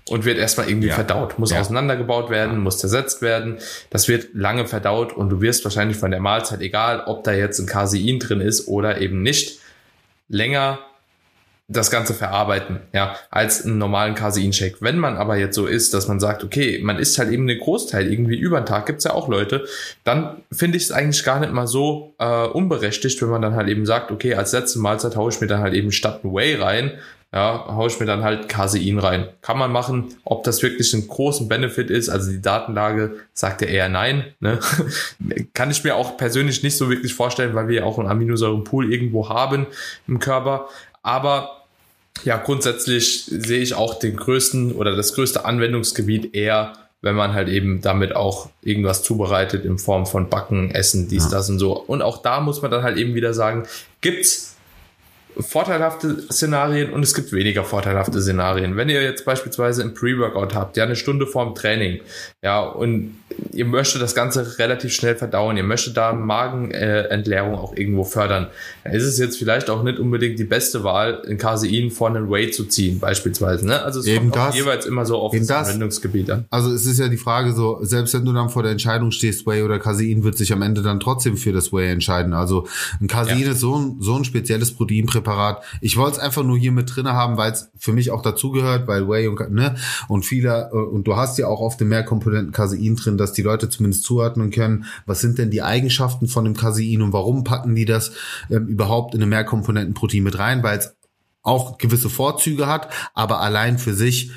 [0.09, 0.94] und wird erstmal irgendwie ja.
[0.94, 1.61] verdaut, muss ja.
[1.61, 3.59] auseinandergebaut werden, muss zersetzt werden.
[3.90, 7.59] Das wird lange verdaut und du wirst wahrscheinlich von der Mahlzeit, egal ob da jetzt
[7.59, 9.61] ein Casein drin ist oder eben nicht,
[10.29, 10.79] länger
[11.66, 14.83] das Ganze verarbeiten, ja, als einen normalen Casein-Shake.
[14.83, 17.59] Wenn man aber jetzt so ist, dass man sagt, okay, man isst halt eben einen
[17.59, 19.64] Großteil irgendwie über den Tag, gibt's ja auch Leute,
[20.05, 23.68] dann finde ich es eigentlich gar nicht mal so äh, unberechtigt, wenn man dann halt
[23.68, 26.57] eben sagt, okay, als letzte Mahlzeit haue ich mir dann halt eben statt ein Whey
[26.57, 26.92] rein,
[27.33, 29.29] ja, haue ich mir dann halt Casein rein.
[29.40, 33.68] Kann man machen, ob das wirklich einen großen Benefit ist, also die Datenlage sagt ja
[33.68, 34.61] eher nein, ne?
[35.55, 38.92] kann ich mir auch persönlich nicht so wirklich vorstellen, weil wir ja auch einen Aminosäurenpool
[38.92, 39.66] irgendwo haben
[40.07, 40.68] im Körper,
[41.05, 41.62] aber
[42.25, 47.49] ja, grundsätzlich sehe ich auch den größten oder das größte Anwendungsgebiet eher, wenn man halt
[47.49, 51.31] eben damit auch irgendwas zubereitet in Form von Backen, Essen, dies, ja.
[51.31, 51.73] das und so.
[51.79, 53.64] Und auch da muss man dann halt eben wieder sagen,
[54.01, 54.54] gibt's
[55.38, 58.77] vorteilhafte Szenarien und es gibt weniger vorteilhafte Szenarien.
[58.77, 62.01] Wenn ihr jetzt beispielsweise ein Pre-Workout habt, ja, eine Stunde vorm Training,
[62.42, 63.16] ja, und
[63.53, 68.49] ihr möchtet das Ganze relativ schnell verdauen, ihr möchtet da Magenentleerung auch irgendwo fördern,
[68.85, 72.31] dann ist es jetzt vielleicht auch nicht unbedingt die beste Wahl, ein Casein vor einen
[72.31, 73.83] Whey zu ziehen, beispielsweise, ne?
[73.83, 76.44] Also es Eben kommt das, jeweils immer so auf das Anwendungsgebiet an.
[76.51, 79.47] Also es ist ja die Frage so, selbst wenn du dann vor der Entscheidung stehst,
[79.47, 82.33] Whey oder Casein, wird sich am Ende dann trotzdem für das Whey entscheiden.
[82.33, 82.66] Also
[83.01, 83.51] ein Casein ja.
[83.51, 85.63] ist so ein, so ein spezielles Proteinpräparat, Präparat.
[85.81, 88.87] Ich wollte es einfach nur hier mit drinne haben, weil es für mich auch dazugehört,
[88.87, 89.75] weil Whey und ne
[90.07, 93.43] und viele äh, und du hast ja auch oft mehr Komponenten Casein drin, dass die
[93.43, 97.75] Leute zumindest zuordnen können, was sind denn die Eigenschaften von dem Casein und warum packen
[97.75, 98.13] die das
[98.51, 100.95] ähm, überhaupt in eine Mehrkomponentenprotein mit rein, weil es
[101.43, 104.31] auch gewisse Vorzüge hat, aber allein für sich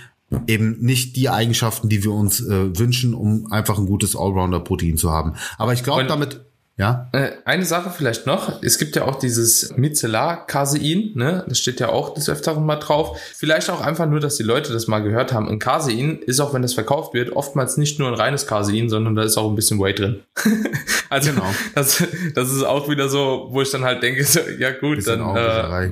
[0.47, 5.11] eben nicht die Eigenschaften, die wir uns äh, wünschen, um einfach ein gutes Allrounder-Protein zu
[5.11, 5.35] haben.
[5.57, 6.46] Aber ich glaube, damit
[6.77, 7.09] ja.
[7.11, 8.61] Äh, eine Sache vielleicht noch.
[8.61, 11.43] Es gibt ja auch dieses Micellar-Casein, ne?
[11.47, 13.19] Das steht ja auch des Öfteren mal drauf.
[13.35, 15.49] Vielleicht auch einfach nur, dass die Leute das mal gehört haben.
[15.49, 19.15] Ein Casein ist auch, wenn das verkauft wird, oftmals nicht nur ein reines Casein, sondern
[19.15, 20.21] da ist auch ein bisschen Weight drin.
[21.09, 21.47] also, genau.
[21.73, 22.03] das,
[22.35, 25.35] das ist auch wieder so, wo ich dann halt denke, so, ja gut, bisschen dann,
[25.35, 25.89] äh,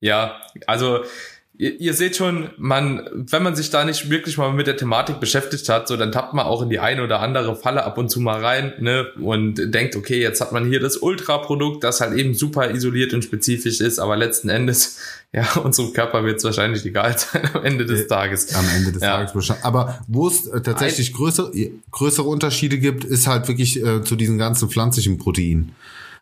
[0.00, 1.00] ja, also,
[1.60, 5.20] ihr, ihr seht schon, man, wenn man sich da nicht wirklich mal mit der Thematik
[5.20, 8.08] beschäftigt hat, so dann tappt man auch in die eine oder andere Falle ab und
[8.08, 12.16] zu mal rein, ne, und denkt, okay, jetzt hat man hier das Ultra-Produkt, das halt
[12.18, 14.98] eben super isoliert und spezifisch ist, aber letzten Endes,
[15.32, 18.54] ja, unserem Körper wird es wahrscheinlich egal sein am Ende des Tages.
[18.54, 19.16] Am Ende des ja.
[19.16, 19.64] Tages wahrscheinlich.
[19.64, 21.52] Aber wo es äh, tatsächlich größere,
[21.92, 25.72] größere Unterschiede gibt, ist halt wirklich äh, zu diesen ganzen pflanzlichen Proteinen.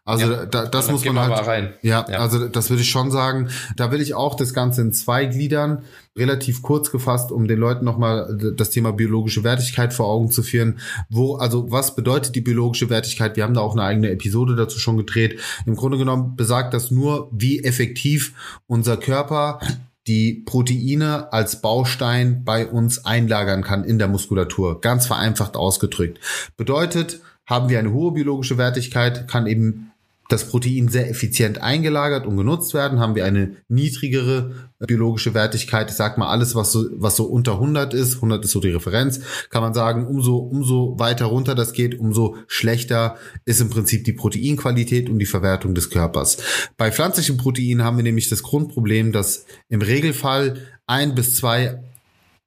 [0.08, 1.46] Also ja, da, das muss man halt.
[1.46, 1.74] Rein.
[1.82, 3.50] Ja, ja, also das würde ich schon sagen.
[3.76, 5.82] Da will ich auch das Ganze in zwei gliedern,
[6.16, 10.78] relativ kurz gefasst, um den Leuten nochmal das Thema biologische Wertigkeit vor Augen zu führen.
[11.10, 13.36] Wo, also was bedeutet die biologische Wertigkeit?
[13.36, 15.40] Wir haben da auch eine eigene Episode dazu schon gedreht.
[15.66, 18.32] Im Grunde genommen besagt das nur, wie effektiv
[18.66, 19.60] unser Körper
[20.06, 24.80] die Proteine als Baustein bei uns einlagern kann in der Muskulatur.
[24.80, 26.18] Ganz vereinfacht ausgedrückt.
[26.56, 29.90] Bedeutet, haben wir eine hohe biologische Wertigkeit, kann eben
[30.28, 35.90] das Protein sehr effizient eingelagert und genutzt werden, haben wir eine niedrigere biologische Wertigkeit.
[35.90, 38.68] Ich sag mal, alles, was so, was so unter 100 ist, 100 ist so die
[38.68, 44.04] Referenz, kann man sagen, umso, umso weiter runter das geht, umso schlechter ist im Prinzip
[44.04, 46.36] die Proteinqualität und die Verwertung des Körpers.
[46.76, 51.82] Bei pflanzlichen Proteinen haben wir nämlich das Grundproblem, dass im Regelfall ein bis zwei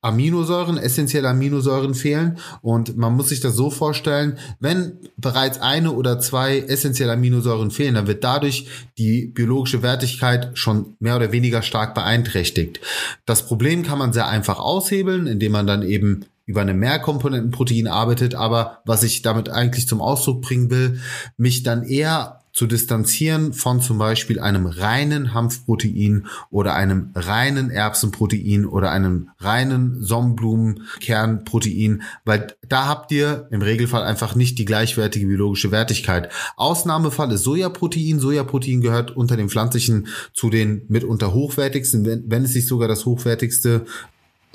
[0.01, 2.37] Aminosäuren, essentielle Aminosäuren fehlen.
[2.61, 7.95] Und man muss sich das so vorstellen, wenn bereits eine oder zwei essentielle Aminosäuren fehlen,
[7.95, 12.81] dann wird dadurch die biologische Wertigkeit schon mehr oder weniger stark beeinträchtigt.
[13.25, 18.35] Das Problem kann man sehr einfach aushebeln, indem man dann eben über eine Mehrkomponentenprotein arbeitet,
[18.35, 20.99] aber was ich damit eigentlich zum Ausdruck bringen will,
[21.37, 28.65] mich dann eher zu distanzieren von zum Beispiel einem reinen Hanfprotein oder einem reinen Erbsenprotein
[28.65, 35.71] oder einem reinen Sonnenblumenkernprotein, weil da habt ihr im Regelfall einfach nicht die gleichwertige biologische
[35.71, 36.29] Wertigkeit.
[36.57, 38.19] Ausnahmefall ist Sojaprotein.
[38.19, 43.05] Sojaprotein gehört unter den pflanzlichen zu den mitunter hochwertigsten, wenn, wenn es nicht sogar das
[43.05, 43.85] hochwertigste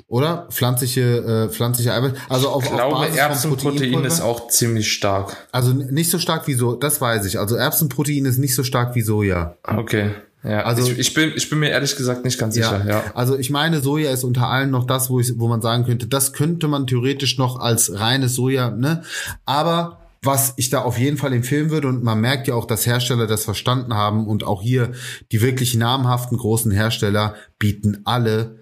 [0.07, 0.47] oder?
[0.51, 2.13] Pflanzliche, äh, pflanzliche Eiweiß.
[2.29, 5.47] Also auf, ich glaube, auf Basis Erbsenprotein ist auch ziemlich stark.
[5.51, 7.39] Also nicht so stark wie so, das weiß ich.
[7.39, 9.57] Also Erbsenprotein ist nicht so stark wie Soja.
[9.63, 10.11] Okay.
[10.43, 12.83] Ja, also ich, ich, bin ich bin mir ehrlich gesagt nicht ganz sicher.
[12.85, 13.03] Ja, ja.
[13.15, 16.07] Also ich meine, Soja ist unter allen noch das, wo ich, wo man sagen könnte,
[16.07, 19.03] das könnte man theoretisch noch als reines Soja, ne?
[19.45, 22.85] Aber was ich da auf jeden Fall empfehlen würde, und man merkt ja auch, dass
[22.85, 24.91] Hersteller das verstanden haben und auch hier
[25.31, 28.57] die wirklich namhaften großen Hersteller bieten alle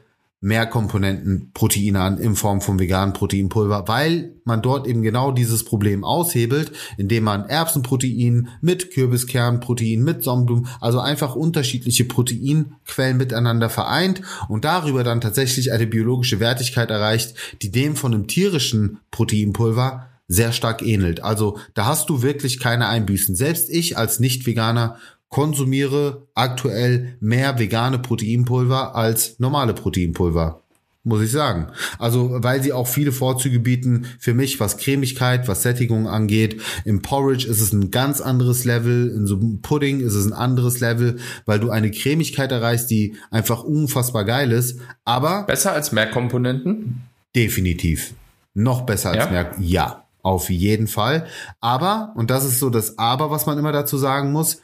[0.46, 6.04] Mehrkomponenten Proteine an in Form von veganen Proteinpulver, weil man dort eben genau dieses Problem
[6.04, 14.66] aushebelt, indem man Erbsenprotein mit Kürbiskernprotein, mit Sonnenblumen, also einfach unterschiedliche Proteinquellen miteinander vereint und
[14.66, 20.82] darüber dann tatsächlich eine biologische Wertigkeit erreicht, die dem von einem tierischen Proteinpulver sehr stark
[20.82, 21.24] ähnelt.
[21.24, 23.36] Also da hast du wirklich keine Einbüßen.
[23.36, 24.98] Selbst ich als Nicht-Veganer
[25.30, 30.62] konsumiere aktuell mehr vegane Proteinpulver als normale Proteinpulver.
[31.08, 31.68] Muss ich sagen.
[32.00, 36.60] Also, weil sie auch viele Vorzüge bieten für mich, was Cremigkeit, was Sättigung angeht.
[36.84, 39.12] Im Porridge ist es ein ganz anderes Level.
[39.12, 43.18] In so einem Pudding ist es ein anderes Level, weil du eine Cremigkeit erreichst, die
[43.30, 44.80] einfach unfassbar geil ist.
[45.04, 45.44] Aber.
[45.44, 47.04] Besser als mehr Komponenten?
[47.36, 48.16] Definitiv.
[48.56, 49.30] Noch besser als ja?
[49.30, 49.52] mehr.
[49.60, 50.06] Ja.
[50.24, 51.28] Auf jeden Fall.
[51.62, 54.60] Aber, und das ist so das Aber, was man immer dazu sagen muss,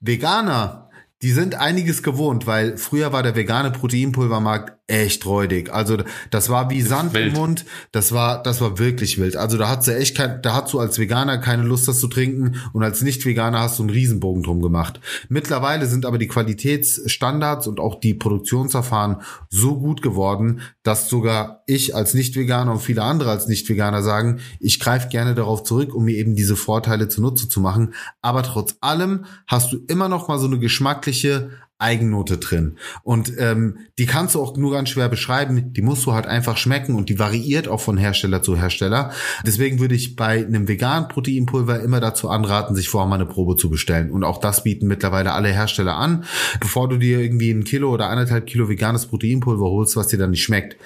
[0.00, 0.90] Veganer,
[1.22, 5.72] die sind einiges gewohnt, weil früher war der vegane Proteinpulvermarkt echt räudig.
[5.72, 5.98] Also
[6.30, 7.66] das war wie Sand im Mund.
[7.92, 9.36] Das war, das war wirklich wild.
[9.36, 12.08] Also da hat sie echt kein, da hast du als Veganer keine Lust, das zu
[12.08, 15.00] trinken und als Nicht-Veganer hast du einen Riesenbogen drum gemacht.
[15.28, 19.18] Mittlerweile sind aber die Qualitätsstandards und auch die Produktionsverfahren
[19.50, 24.80] so gut geworden, dass sogar ich als Nicht-Veganer und viele andere als Nicht-Veganer sagen, ich
[24.80, 27.92] greife gerne darauf zurück, um mir eben diese Vorteile zunutze zu machen.
[28.22, 32.76] Aber trotz allem hast du immer noch mal so eine geschmackliche Eigennote drin.
[33.04, 35.72] Und ähm, die kannst du auch nur ganz schwer beschreiben.
[35.72, 39.12] Die musst du halt einfach schmecken und die variiert auch von Hersteller zu Hersteller.
[39.46, 43.56] Deswegen würde ich bei einem veganen Proteinpulver immer dazu anraten, sich vorher mal eine Probe
[43.56, 44.10] zu bestellen.
[44.10, 46.24] Und auch das bieten mittlerweile alle Hersteller an.
[46.60, 50.30] Bevor du dir irgendwie ein Kilo oder anderthalb Kilo veganes Proteinpulver holst, was dir dann
[50.30, 50.76] nicht schmeckt.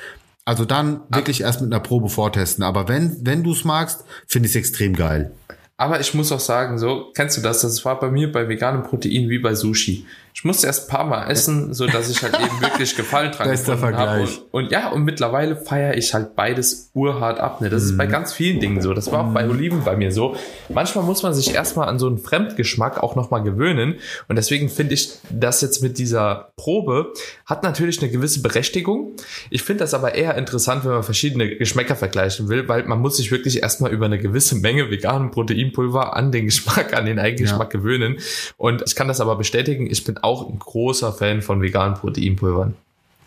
[0.45, 2.63] Also dann wirklich erst mit einer Probe vortesten.
[2.63, 5.33] Aber wenn, wenn du es magst, finde ich es extrem geil.
[5.77, 7.63] Aber ich muss auch sagen, so, kennst du das?
[7.63, 10.07] Das war bei mir bei veganem Protein wie bei Sushi.
[10.35, 13.49] Ich musste erst ein paar Mal essen, so dass ich halt eben wirklich Gefallen dran
[13.49, 14.23] Bester gefunden habe.
[14.23, 17.61] Und, und, ja, und mittlerweile feiere ich halt beides urhart ab.
[17.61, 17.69] Ne?
[17.69, 17.87] Das mm.
[17.87, 18.11] ist bei mhm.
[18.11, 18.95] ganz vielen Dingen so.
[18.95, 20.37] Das war auch bei Oliven bei mir so.
[20.69, 23.97] Manchmal muss man sich erstmal an so einen Fremdgeschmack auch nochmal gewöhnen.
[24.29, 27.13] Und deswegen finde ich das jetzt mit dieser Probe
[27.45, 29.17] hat natürlich eine gewisse Berechtigung.
[29.51, 33.19] Ich finde das aber eher interessant, wenn man verschiedene Geschmäcker vergleichen will, weil man muss
[33.19, 37.75] sich wirklich erstmal über eine gewisse Menge veganen Proteinpulver an den Geschmack, an den Eigengeschmack
[37.75, 37.81] ja.
[37.81, 38.19] gewöhnen.
[38.57, 42.75] Und ich kann das aber bestätigen, ich bin auch ein großer Fan von veganen Proteinpulvern.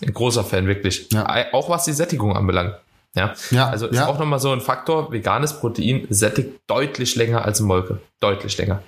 [0.02, 1.08] Ein großer Fan, wirklich.
[1.12, 1.54] Ja.
[1.54, 2.76] Auch was die Sättigung anbelangt.
[3.16, 4.08] Ja, ja also ist ja.
[4.08, 8.02] auch nochmal so ein Faktor, veganes Protein sättigt deutlich länger als Molke.
[8.20, 8.82] Deutlich länger.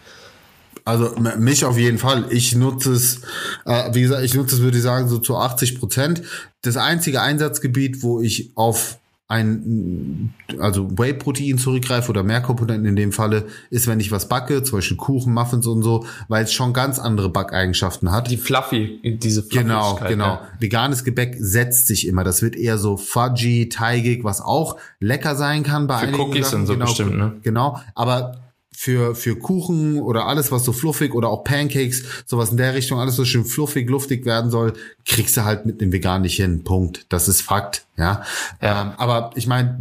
[0.83, 2.25] Also mich auf jeden Fall.
[2.29, 3.21] Ich nutze es,
[3.65, 6.21] äh, wie gesagt, ich nutze es, würde ich sagen, so zu 80 Prozent.
[6.61, 8.97] Das einzige Einsatzgebiet, wo ich auf
[9.29, 14.63] ein, also Whey-Protein zurückgreife oder mehr Komponenten in dem Falle, ist, wenn ich was backe,
[14.63, 18.31] zum Beispiel Kuchen, Muffins und so, weil es schon ganz andere Backeigenschaften hat.
[18.31, 20.25] Die Fluffy, diese Genau, genau.
[20.25, 20.47] Ja.
[20.59, 22.23] Veganes Gebäck setzt sich immer.
[22.23, 26.45] Das wird eher so fudgy, teigig, was auch lecker sein kann bei Für einigen Cookies
[26.51, 26.61] Sachen.
[26.61, 27.35] und so genau, bestimmt, ne?
[27.43, 28.46] Genau, aber
[28.79, 32.99] für, für Kuchen oder alles, was so fluffig oder auch Pancakes, sowas in der Richtung,
[32.99, 36.63] alles, was schön fluffig, luftig werden soll, kriegst du halt mit dem Vegan nicht hin.
[36.63, 37.07] Punkt.
[37.09, 38.21] Das ist Fakt, ja.
[38.61, 38.81] ja.
[38.83, 39.79] Ähm, aber ich meine,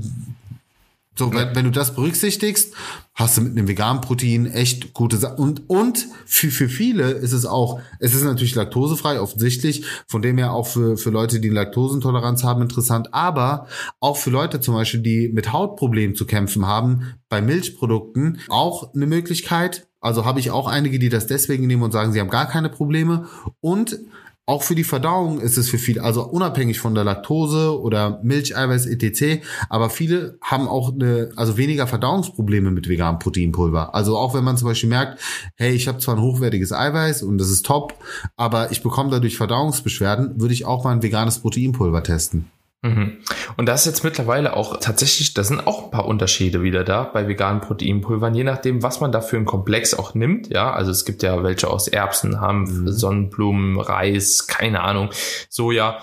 [1.19, 2.75] so, wenn, wenn du das berücksichtigst,
[3.15, 5.39] hast du mit einem veganen Protein echt gute Sachen.
[5.39, 10.37] Und, und für, für viele ist es auch, es ist natürlich laktosefrei, offensichtlich, von dem
[10.37, 13.67] her auch für, für Leute, die Laktosentoleranz haben, interessant, aber
[13.99, 19.07] auch für Leute zum Beispiel, die mit Hautproblemen zu kämpfen haben, bei Milchprodukten auch eine
[19.07, 19.89] Möglichkeit.
[20.01, 22.69] Also habe ich auch einige, die das deswegen nehmen und sagen, sie haben gar keine
[22.69, 23.27] Probleme.
[23.61, 23.99] Und
[24.47, 28.87] auch für die Verdauung ist es für viele, also unabhängig von der Laktose oder Milcheiweiß
[28.87, 29.45] etc.
[29.69, 33.95] Aber viele haben auch eine, also weniger Verdauungsprobleme mit veganem Proteinpulver.
[33.95, 35.21] Also auch wenn man zum Beispiel merkt,
[35.57, 37.95] hey, ich habe zwar ein hochwertiges Eiweiß und das ist top,
[38.37, 42.51] aber ich bekomme dadurch Verdauungsbeschwerden, würde ich auch mal ein veganes Proteinpulver testen.
[42.87, 43.19] Mhm.
[43.57, 47.05] Und das ist jetzt mittlerweile auch tatsächlich, da sind auch ein paar Unterschiede wieder da
[47.05, 50.49] bei veganen Proteinpulvern, je nachdem, was man da für einen Komplex auch nimmt.
[50.49, 52.93] Ja, also es gibt ja welche aus Erbsen, Hanf, mhm.
[52.93, 55.11] Sonnenblumen, Reis, keine Ahnung,
[55.49, 55.99] Soja.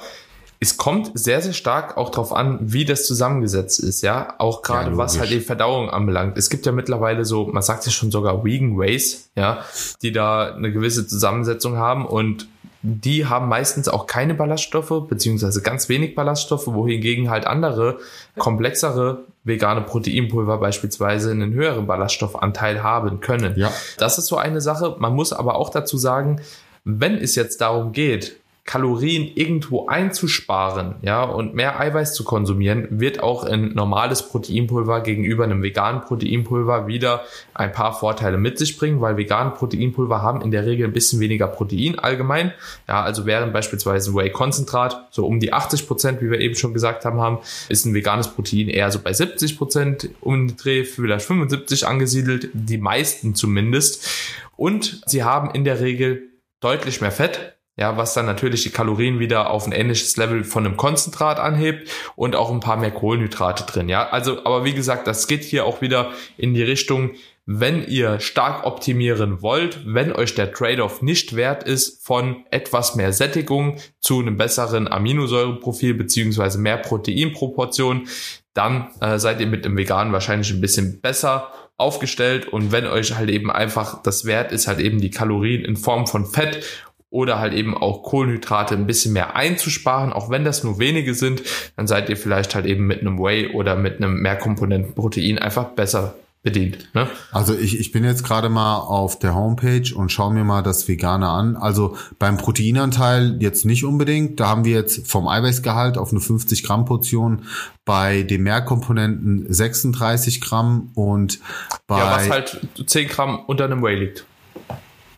[0.59, 4.35] Es kommt sehr, sehr stark auch darauf an, wie das zusammengesetzt ist, ja.
[4.37, 6.37] Auch gerade ja, was halt die Verdauung anbelangt.
[6.37, 9.65] Es gibt ja mittlerweile so, man sagt ja schon sogar Vegan Ways, ja,
[10.01, 12.47] die da eine gewisse Zusammensetzung haben und
[12.83, 17.99] die haben meistens auch keine Ballaststoffe, beziehungsweise ganz wenig Ballaststoffe, wohingegen halt andere,
[18.37, 23.53] komplexere vegane Proteinpulver beispielsweise einen höheren Ballaststoffanteil haben können.
[23.55, 23.71] Ja.
[23.97, 24.97] Das ist so eine Sache.
[24.99, 26.41] Man muss aber auch dazu sagen,
[26.83, 33.21] wenn es jetzt darum geht, Kalorien irgendwo einzusparen, ja, und mehr Eiweiß zu konsumieren, wird
[33.21, 37.23] auch ein normales Proteinpulver gegenüber einem veganen Proteinpulver wieder
[37.53, 41.19] ein paar Vorteile mit sich bringen, weil vegane Proteinpulver haben in der Regel ein bisschen
[41.19, 42.53] weniger Protein allgemein.
[42.87, 47.03] Ja, also während beispielsweise Whey-Konzentrat so um die 80 Prozent, wie wir eben schon gesagt
[47.03, 51.25] haben, haben, ist ein veganes Protein eher so bei 70 Prozent um den Dreh, vielleicht
[51.25, 54.07] 75 angesiedelt, die meisten zumindest.
[54.55, 56.29] Und sie haben in der Regel
[56.61, 60.65] deutlich mehr Fett, ja, was dann natürlich die Kalorien wieder auf ein ähnliches Level von
[60.65, 64.09] einem Konzentrat anhebt und auch ein paar mehr Kohlenhydrate drin, ja.
[64.09, 67.11] Also, aber wie gesagt, das geht hier auch wieder in die Richtung,
[67.45, 73.11] wenn ihr stark optimieren wollt, wenn euch der Trade-off nicht wert ist von etwas mehr
[73.11, 78.07] Sättigung zu einem besseren Aminosäureprofil beziehungsweise mehr Proteinproportion,
[78.53, 83.15] dann äh, seid ihr mit dem Veganen wahrscheinlich ein bisschen besser aufgestellt und wenn euch
[83.15, 86.63] halt eben einfach das wert ist, halt eben die Kalorien in Form von Fett
[87.13, 91.43] oder halt eben auch Kohlenhydrate ein bisschen mehr einzusparen, auch wenn das nur wenige sind,
[91.77, 96.15] dann seid ihr vielleicht halt eben mit einem Whey oder mit einem Mehrkomponentenprotein einfach besser
[96.41, 96.89] bedient.
[96.95, 97.07] Ne?
[97.31, 100.87] Also ich, ich bin jetzt gerade mal auf der Homepage und schaue mir mal das
[100.87, 101.55] Vegane an.
[101.55, 104.39] Also beim Proteinanteil jetzt nicht unbedingt.
[104.39, 107.43] Da haben wir jetzt vom Eiweißgehalt auf eine 50 Gramm Portion
[107.85, 111.39] bei den Mehrkomponenten 36 Gramm und
[111.85, 111.99] bei...
[111.99, 114.25] Ja, was halt 10 Gramm unter einem Whey liegt.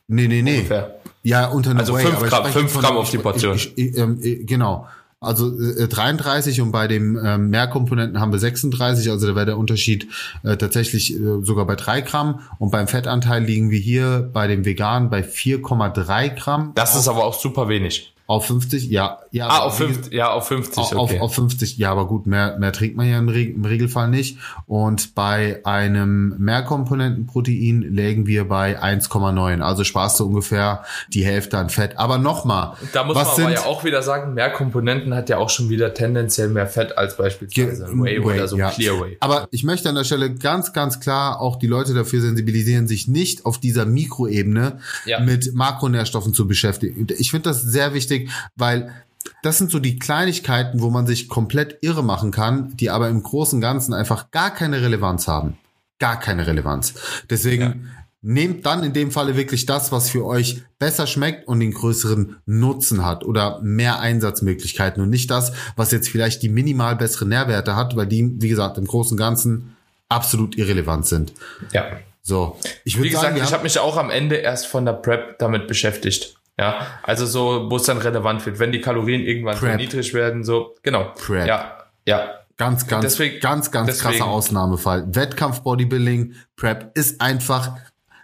[0.08, 0.58] Nee, nee, nee.
[0.58, 1.00] Ungefähr.
[1.26, 3.56] Ja, unter einer Also 5 Gramm, 5 Gramm auf die Portion.
[3.56, 4.88] Ich, ich, ähm, genau.
[5.20, 9.58] Also äh, 33 und bei dem ähm, Mehrkomponenten haben wir 36, also da wäre der
[9.58, 10.08] Unterschied
[10.44, 14.66] äh, tatsächlich äh, sogar bei 3 Gramm und beim Fettanteil liegen wir hier bei dem
[14.66, 16.72] Vegan bei 4,3 Gramm.
[16.76, 18.15] Das ist aber auch super wenig.
[18.28, 19.20] Auf 50, ja.
[19.30, 20.96] ja ah, auf 50, ja, auf 50, okay.
[20.96, 24.40] Auf, auf 50, ja, aber gut, mehr, mehr trinkt man ja im, Regelfall nicht.
[24.66, 29.62] Und bei einem Mehrkomponentenprotein lägen wir bei 1,9.
[29.62, 30.84] Also sparst du ungefähr
[31.14, 32.00] die Hälfte an Fett.
[32.00, 32.74] Aber nochmal.
[32.94, 36.50] Da muss man aber ja auch wieder sagen, Mehrkomponenten hat ja auch schon wieder tendenziell
[36.50, 38.72] mehr Fett als beispielsweise Whey, oder so ja.
[38.72, 39.18] Clear Whey.
[39.20, 43.08] Aber ich möchte an der Stelle ganz, ganz klar auch die Leute dafür sensibilisieren, sich
[43.08, 45.20] nicht auf dieser Mikroebene ja.
[45.20, 47.06] mit Makronährstoffen zu beschäftigen.
[47.20, 48.94] Ich finde das sehr wichtig wichtig, weil
[49.42, 53.24] das sind so die Kleinigkeiten, wo man sich komplett irre machen kann, die aber im
[53.24, 55.58] Großen und Ganzen einfach gar keine Relevanz haben.
[56.00, 56.94] Gar keine Relevanz.
[57.30, 57.76] Deswegen ja.
[58.22, 62.38] nehmt dann in dem Falle wirklich das, was für euch besser schmeckt und den größeren
[62.46, 67.76] Nutzen hat oder mehr Einsatzmöglichkeiten und nicht das, was jetzt vielleicht die minimal besseren Nährwerte
[67.76, 69.76] hat, weil die, wie gesagt, im Großen und Ganzen
[70.08, 71.34] absolut irrelevant sind.
[71.72, 71.86] Ja.
[72.22, 75.40] So, ich würde sagen, gesagt, ich habe mich auch am Ende erst von der Prep
[75.40, 76.36] damit beschäftigt.
[76.58, 80.44] Ja, also so, wo es dann relevant wird, wenn die Kalorien irgendwann so niedrig werden,
[80.46, 81.12] so, genau.
[81.16, 81.48] Prep.
[81.48, 82.30] Ja, ja.
[82.58, 85.06] Ganz, ganz, Deswegen- ganz, ganz deswegen- krasser Ausnahmefall.
[85.14, 87.76] Wettkampf Bodybuilding, Prep ist einfach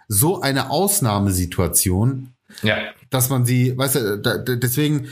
[0.08, 2.76] so eine Ausnahmesituation, Ja,
[3.10, 5.08] dass man sie, weißt du, da, deswegen,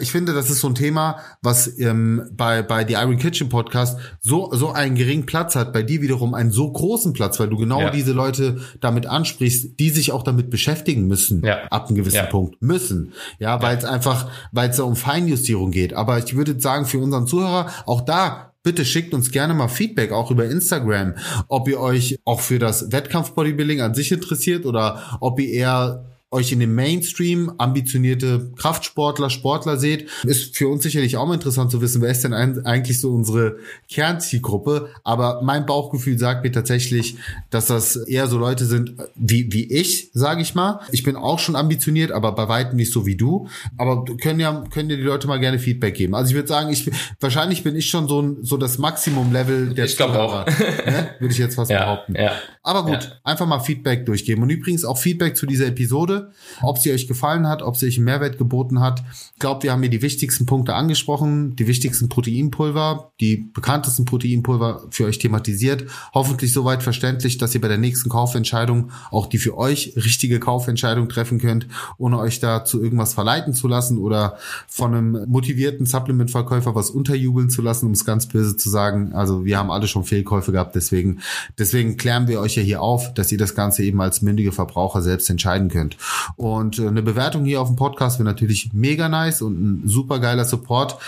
[0.00, 3.98] ich finde, das ist so ein Thema, was ähm, bei bei die Iron Kitchen Podcast
[4.20, 7.56] so so einen geringen Platz hat, bei dir wiederum einen so großen Platz, weil du
[7.56, 7.90] genau Ja.
[7.90, 11.62] diese Leute damit ansprichst, die sich auch damit beschäftigen müssen, Ja.
[11.70, 12.26] ab einem gewissen Ja.
[12.26, 15.94] Punkt müssen, ja, weil es einfach, weil es da um Feinjustierung geht.
[15.94, 20.10] Aber ich würde sagen für unseren Zuhörer auch da Bitte schickt uns gerne mal Feedback,
[20.12, 21.14] auch über Instagram,
[21.46, 26.52] ob ihr euch auch für das Wettkampf-Bodybuilding an sich interessiert oder ob ihr eher euch
[26.52, 31.80] in dem Mainstream ambitionierte Kraftsportler, Sportler seht, ist für uns sicherlich auch mal interessant zu
[31.80, 33.56] wissen, wer ist denn eigentlich so unsere
[33.90, 34.90] Kernzielgruppe.
[35.04, 37.16] Aber mein Bauchgefühl sagt mir tatsächlich,
[37.50, 40.80] dass das eher so Leute sind wie, wie ich, sage ich mal.
[40.92, 43.48] Ich bin auch schon ambitioniert, aber bei weitem nicht so wie du.
[43.76, 46.14] Aber können ja, können dir die Leute mal gerne Feedback geben.
[46.14, 49.86] Also ich würde sagen, ich, wahrscheinlich bin ich schon so, ein, so das Maximum-Level der
[49.86, 50.46] Ich glaub auch.
[50.46, 51.10] Ne?
[51.18, 52.14] Würde ich jetzt fast ja, behaupten.
[52.16, 52.32] ja.
[52.62, 53.12] Aber gut, Ja.
[53.24, 54.42] einfach mal Feedback durchgeben.
[54.42, 56.17] Und übrigens auch Feedback zu dieser Episode,
[56.62, 59.02] ob sie euch gefallen hat, ob sie euch einen Mehrwert geboten hat.
[59.34, 64.84] Ich glaube, wir haben hier die wichtigsten Punkte angesprochen, die wichtigsten Proteinpulver, die bekanntesten Proteinpulver
[64.90, 65.84] für euch thematisiert.
[66.14, 71.08] Hoffentlich soweit verständlich, dass ihr bei der nächsten Kaufentscheidung auch die für euch richtige Kaufentscheidung
[71.08, 71.66] treffen könnt,
[71.98, 77.62] ohne euch da irgendwas verleiten zu lassen oder von einem motivierten Supplement-Verkäufer was unterjubeln zu
[77.62, 79.12] lassen, um es ganz böse zu sagen.
[79.12, 81.20] Also wir haben alle schon Fehlkäufe gehabt, deswegen,
[81.58, 85.02] deswegen klären wir euch ja hier auf, dass ihr das Ganze eben als mündige Verbraucher
[85.02, 85.96] selbst entscheiden könnt.
[86.36, 90.18] Und äh, eine Bewertung hier auf dem Podcast wäre natürlich mega nice und ein super
[90.18, 90.98] geiler Support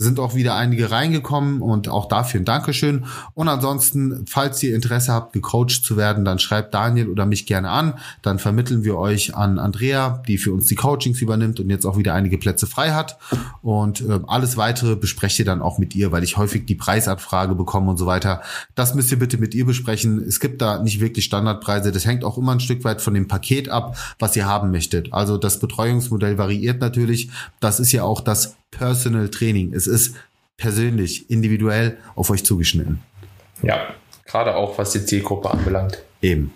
[0.00, 3.04] sind auch wieder einige reingekommen und auch dafür ein Dankeschön.
[3.34, 7.68] Und ansonsten, falls ihr Interesse habt, gecoacht zu werden, dann schreibt Daniel oder mich gerne
[7.68, 7.94] an.
[8.22, 11.98] Dann vermitteln wir euch an Andrea, die für uns die Coachings übernimmt und jetzt auch
[11.98, 13.18] wieder einige Plätze frei hat.
[13.60, 17.54] Und äh, alles weitere besprecht ihr dann auch mit ihr, weil ich häufig die Preisabfrage
[17.54, 18.40] bekomme und so weiter.
[18.74, 20.24] Das müsst ihr bitte mit ihr besprechen.
[20.26, 21.92] Es gibt da nicht wirklich Standardpreise.
[21.92, 25.12] Das hängt auch immer ein Stück weit von dem Paket ab, was ihr haben möchtet.
[25.12, 27.28] Also das Betreuungsmodell variiert natürlich.
[27.60, 29.72] Das ist ja auch das Personal Training.
[29.74, 30.16] Es ist
[30.56, 33.00] persönlich, individuell auf euch zugeschnitten.
[33.62, 33.94] Ja,
[34.26, 36.02] gerade auch was die Zielgruppe anbelangt.
[36.22, 36.52] Eben.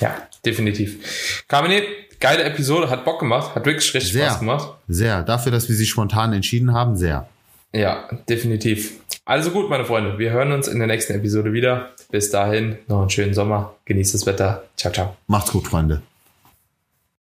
[0.00, 1.44] Ja, definitiv.
[1.48, 1.82] Carmine,
[2.20, 4.26] geile Episode, hat Bock gemacht, hat wirklich richtig Sehr.
[4.26, 4.74] Spaß gemacht.
[4.86, 5.22] Sehr.
[5.22, 7.28] Dafür, dass wir sie spontan entschieden haben, sehr.
[7.72, 8.94] Ja, definitiv.
[9.24, 11.90] Also gut, meine Freunde, wir hören uns in der nächsten Episode wieder.
[12.10, 14.64] Bis dahin, noch einen schönen Sommer, genießt das Wetter.
[14.76, 15.16] Ciao, ciao.
[15.26, 16.02] Macht's gut, Freunde.